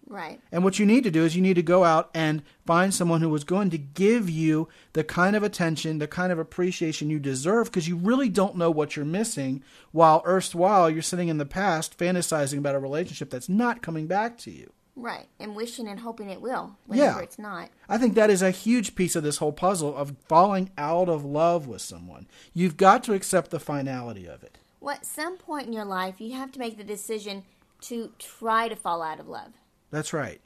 [0.07, 0.39] Right.
[0.51, 3.21] And what you need to do is you need to go out and find someone
[3.21, 7.17] who is going to give you the kind of attention, the kind of appreciation you
[7.17, 11.45] deserve because you really don't know what you're missing while erstwhile you're sitting in the
[11.45, 14.71] past fantasizing about a relationship that's not coming back to you.
[14.95, 15.27] Right.
[15.39, 17.23] And wishing and hoping it will whenever Yeah.
[17.23, 17.69] it's not.
[17.89, 21.25] I think that is a huge piece of this whole puzzle of falling out of
[21.25, 22.27] love with someone.
[22.53, 24.57] You've got to accept the finality of it.
[24.79, 27.43] Well, at some point in your life, you have to make the decision
[27.81, 29.51] to try to fall out of love.
[29.91, 30.39] That's right.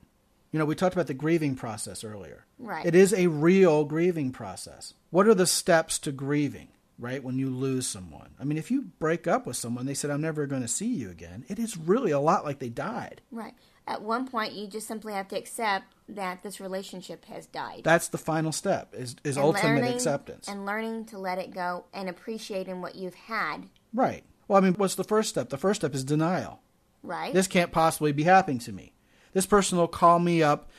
[0.52, 2.46] You know, we talked about the grieving process earlier.
[2.58, 2.86] Right.
[2.86, 4.96] It is a real grieving process.
[5.12, 7.24] What are the steps to grieving, right?
[7.24, 8.30] When you lose someone.
[8.40, 10.88] I mean, if you break up with someone, they said, I'm never going to see
[10.88, 13.22] you again, it is really a lot like they died.
[13.32, 13.54] Right.
[13.88, 17.82] At one point, you just simply have to accept that this relationship has died.
[17.84, 20.48] That's the final step, is, is And ultimate learning- acceptance.
[20.48, 23.70] And learning to let it go and appreciating what you've had.
[23.94, 24.24] right.
[24.48, 25.50] Well, I mean, what's the first step?
[25.50, 26.60] The first step is denial.
[27.04, 27.32] Right.
[27.34, 28.94] This can't possibly be happening to me.
[29.32, 30.70] This person will call me up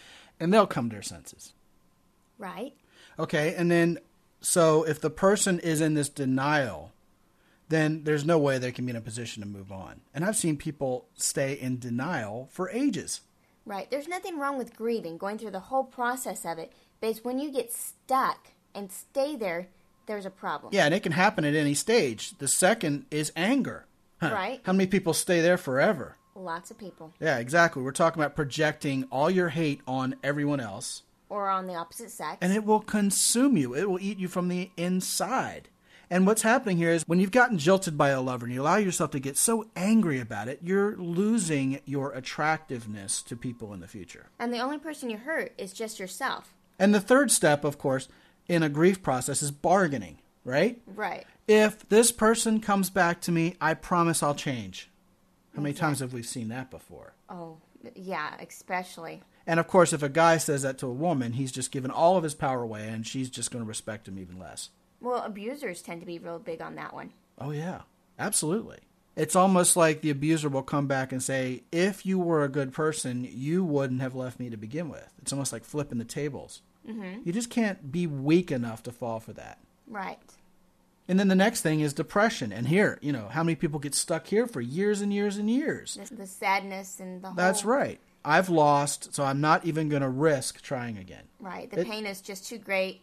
[0.40, 1.52] and they'll come to their senses.
[2.38, 2.72] right.
[3.18, 3.98] Okay, and then
[4.40, 6.90] so if the person is in this denial,
[7.70, 10.02] then there's no way they can be in a position to move on.
[10.14, 13.22] And I've seen people stay in denial for ages.
[13.64, 13.90] Right.
[13.90, 16.72] There's nothing wrong with grieving, going through the whole process of it.
[17.00, 19.68] But it's when you get stuck and stay there,
[20.06, 20.72] there's a problem.
[20.74, 22.36] Yeah, and it can happen at any stage.
[22.38, 23.86] The second is anger.
[24.20, 24.30] Huh.
[24.34, 24.60] Right.
[24.64, 26.16] How many people stay there forever?
[26.34, 27.12] Lots of people.
[27.20, 27.82] Yeah, exactly.
[27.82, 32.38] We're talking about projecting all your hate on everyone else, Or on the opposite sex.
[32.40, 33.74] and it will consume you.
[33.74, 35.68] It will eat you from the inside.
[36.12, 38.76] And what's happening here is when you've gotten jilted by a lover and you allow
[38.76, 43.86] yourself to get so angry about it, you're losing your attractiveness to people in the
[43.86, 44.26] future.
[44.40, 46.52] and the only person you hurt is just yourself.
[46.80, 48.08] And the third step, of course,
[48.48, 50.80] in a grief process is bargaining, right?
[50.96, 51.26] Right.
[51.46, 54.90] If this person comes back to me, I promise I'll change.
[55.54, 57.12] How many times have we seen that before?
[57.28, 57.58] Oh,
[57.94, 59.22] yeah, especially.
[59.46, 62.16] And of course, if a guy says that to a woman, he's just given all
[62.16, 64.70] of his power away and she's just going to respect him even less.
[65.00, 67.12] Well, abusers tend to be real big on that one.
[67.38, 67.82] Oh, yeah,
[68.18, 68.78] absolutely.
[69.16, 72.72] It's almost like the abuser will come back and say, if you were a good
[72.72, 75.12] person, you wouldn't have left me to begin with.
[75.20, 76.62] It's almost like flipping the tables.
[76.88, 77.20] Mm-hmm.
[77.24, 79.58] You just can't be weak enough to fall for that.
[79.86, 80.18] Right.
[81.08, 82.52] And then the next thing is depression.
[82.52, 85.50] And here, you know, how many people get stuck here for years and years and
[85.50, 85.98] years?
[86.08, 87.36] The, the sadness and the whole.
[87.36, 87.98] That's right.
[88.24, 91.24] I've lost, so I'm not even going to risk trying again.
[91.40, 91.70] Right.
[91.70, 93.02] The It- pain is just too great.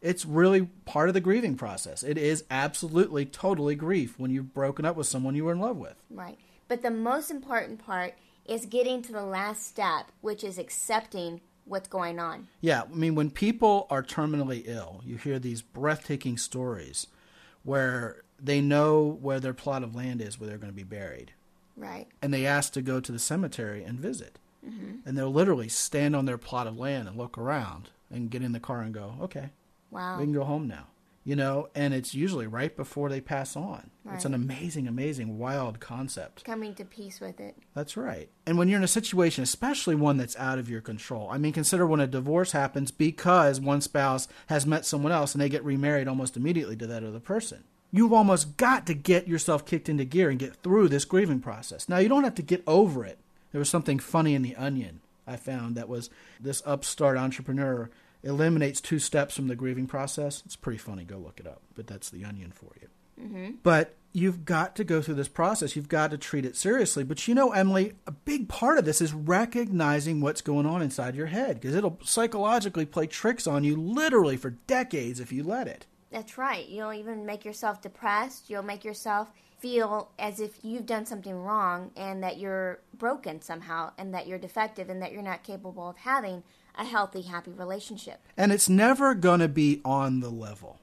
[0.00, 2.02] It's really part of the grieving process.
[2.02, 5.76] It is absolutely, totally grief when you've broken up with someone you were in love
[5.76, 5.96] with.
[6.10, 6.38] Right.
[6.68, 11.88] But the most important part is getting to the last step, which is accepting what's
[11.88, 12.48] going on.
[12.60, 17.08] Yeah, I mean, when people are terminally ill, you hear these breathtaking stories
[17.64, 21.32] where they know where their plot of land is, where they're going to be buried.
[21.78, 22.06] Right.
[22.22, 24.38] and they ask to go to the cemetery and visit.
[24.66, 25.06] Mm-hmm.
[25.06, 28.52] And they'll literally stand on their plot of land and look around and get in
[28.52, 29.50] the car and go, okay,
[29.90, 30.18] Wow.
[30.18, 30.86] we can go home now.
[31.24, 33.90] You know, and it's usually right before they pass on.
[34.12, 36.44] It's an amazing, amazing, wild concept.
[36.44, 37.56] Coming to peace with it.
[37.74, 38.28] That's right.
[38.46, 41.52] And when you're in a situation, especially one that's out of your control, I mean,
[41.52, 45.64] consider when a divorce happens because one spouse has met someone else and they get
[45.64, 47.64] remarried almost immediately to that other person.
[47.90, 51.88] You've almost got to get yourself kicked into gear and get through this grieving process.
[51.88, 53.18] Now, you don't have to get over it.
[53.50, 56.08] There was something funny in The Onion I found that was
[56.38, 57.90] this upstart entrepreneur
[58.26, 60.42] eliminates two steps from the grieving process.
[60.44, 61.04] It's pretty funny.
[61.04, 61.62] Go look it up.
[61.74, 62.88] But that's The Onion for you.
[63.20, 63.50] Mm-hmm.
[63.62, 65.76] But you've got to go through this process.
[65.76, 67.04] You've got to treat it seriously.
[67.04, 71.14] But you know, Emily, a big part of this is recognizing what's going on inside
[71.14, 75.68] your head because it'll psychologically play tricks on you literally for decades if you let
[75.68, 75.86] it.
[76.10, 76.66] That's right.
[76.68, 78.48] You'll even make yourself depressed.
[78.48, 83.90] You'll make yourself feel as if you've done something wrong and that you're broken somehow
[83.98, 86.42] and that you're defective and that you're not capable of having
[86.76, 88.20] a healthy, happy relationship.
[88.36, 90.78] And it's never going to be on the level.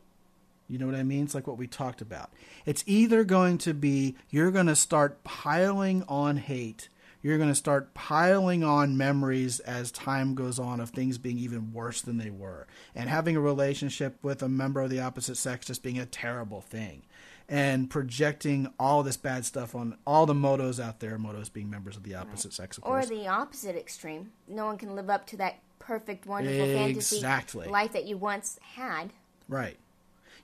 [0.67, 1.25] You know what I mean?
[1.25, 2.31] It's like what we talked about.
[2.65, 6.89] It's either going to be you're going to start piling on hate.
[7.21, 11.71] You're going to start piling on memories as time goes on of things being even
[11.71, 12.67] worse than they were.
[12.95, 16.59] And having a relationship with a member of the opposite sex just being a terrible
[16.59, 17.03] thing.
[17.47, 21.95] And projecting all this bad stuff on all the motos out there, motos being members
[21.95, 24.31] of the opposite sex, of Or the opposite extreme.
[24.47, 27.67] No one can live up to that perfect, wonderful fantasy Exactly.
[27.67, 29.11] life that you once had.
[29.47, 29.77] right.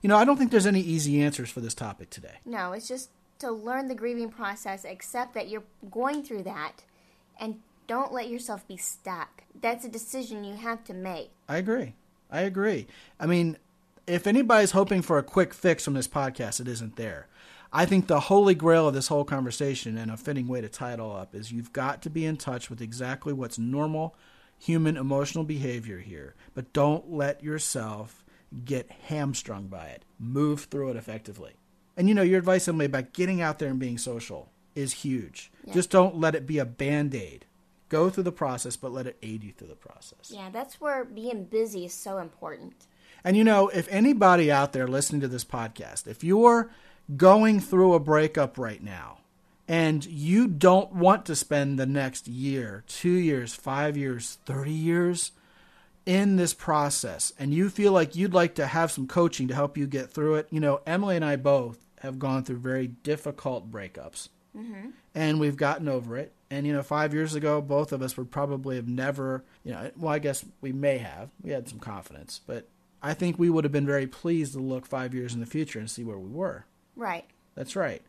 [0.02, 2.36] You know, I don't think there's any easy answers for this topic today.
[2.46, 3.10] No, it's just
[3.40, 6.84] to learn the grieving process, accept that you're going through that,
[7.38, 9.42] and don't let yourself be stuck.
[9.60, 11.32] That's a decision you have to make.
[11.50, 11.96] I agree.
[12.30, 12.86] I agree.
[13.18, 13.58] I mean,
[14.06, 17.26] if anybody's hoping for a quick fix from this podcast, it isn't there.
[17.70, 20.94] I think the holy grail of this whole conversation and a fitting way to tie
[20.94, 24.16] it all up is you've got to be in touch with exactly what's normal
[24.60, 28.24] human emotional behavior here, but don't let yourself
[28.64, 30.04] get hamstrung by it.
[30.18, 31.54] Move through it effectively.
[31.96, 35.50] And you know, your advice, Emily, about getting out there and being social is huge.
[35.72, 37.46] Just don't let it be a band aid.
[37.88, 40.30] Go through the process, but let it aid you through the process.
[40.30, 42.86] Yeah, that's where being busy is so important.
[43.24, 46.70] And you know, if anybody out there listening to this podcast, if you're
[47.16, 49.19] going through a breakup right now
[49.70, 55.30] and you don't want to spend the next year, two years, five years, 30 years
[56.04, 59.78] in this process, and you feel like you'd like to have some coaching to help
[59.78, 63.70] you get through it, you know, Emily and I both have gone through very difficult
[63.70, 64.28] breakups.
[64.58, 64.88] Mm-hmm.
[65.14, 66.32] And we've gotten over it.
[66.50, 69.88] And, you know, five years ago, both of us would probably have never, you know,
[69.96, 71.30] well, I guess we may have.
[71.42, 72.40] We had some confidence.
[72.44, 72.66] But
[73.00, 75.78] I think we would have been very pleased to look five years in the future
[75.78, 76.64] and see where we were.
[76.96, 77.26] Right.
[77.54, 78.02] That's right.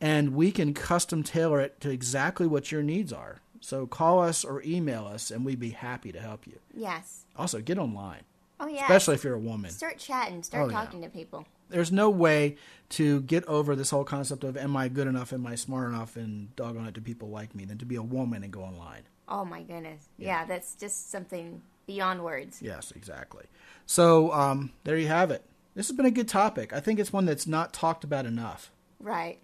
[0.00, 3.40] and we can custom tailor it to exactly what your needs are.
[3.60, 6.58] So call us or email us and we'd be happy to help you.
[6.74, 7.24] Yes.
[7.36, 8.24] Also, get online
[8.60, 8.82] Oh, yeah.
[8.82, 9.70] especially if you're a woman.
[9.70, 10.42] Start chatting.
[10.42, 10.74] Start Oh, yeah.
[10.84, 11.46] talking to people.
[11.70, 12.56] There's no way
[12.90, 16.16] to get over this whole concept of am I good enough, am I smart enough,
[16.16, 19.02] and doggone it, do people like me, than to be a woman and go online.
[19.28, 20.08] Oh, my goodness.
[20.18, 22.60] Yeah, that's just something beyond words.
[22.62, 23.44] Yes, exactly.
[23.86, 25.44] So um, there you have it.
[25.74, 26.72] This has been a good topic.
[26.72, 28.70] I think it's one that's not talked about enough.
[29.00, 29.40] Right.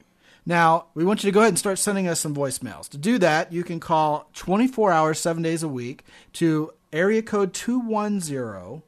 [0.47, 2.89] Now, we want you to go ahead and start sending us some voicemails.
[2.91, 6.05] To do that, you can call 24 hours, seven days a week
[6.35, 8.83] to area code 210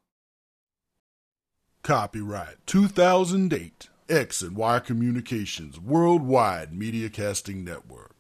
[1.82, 8.16] Copyright 2008 X and Y Communications Worldwide Media Casting Network.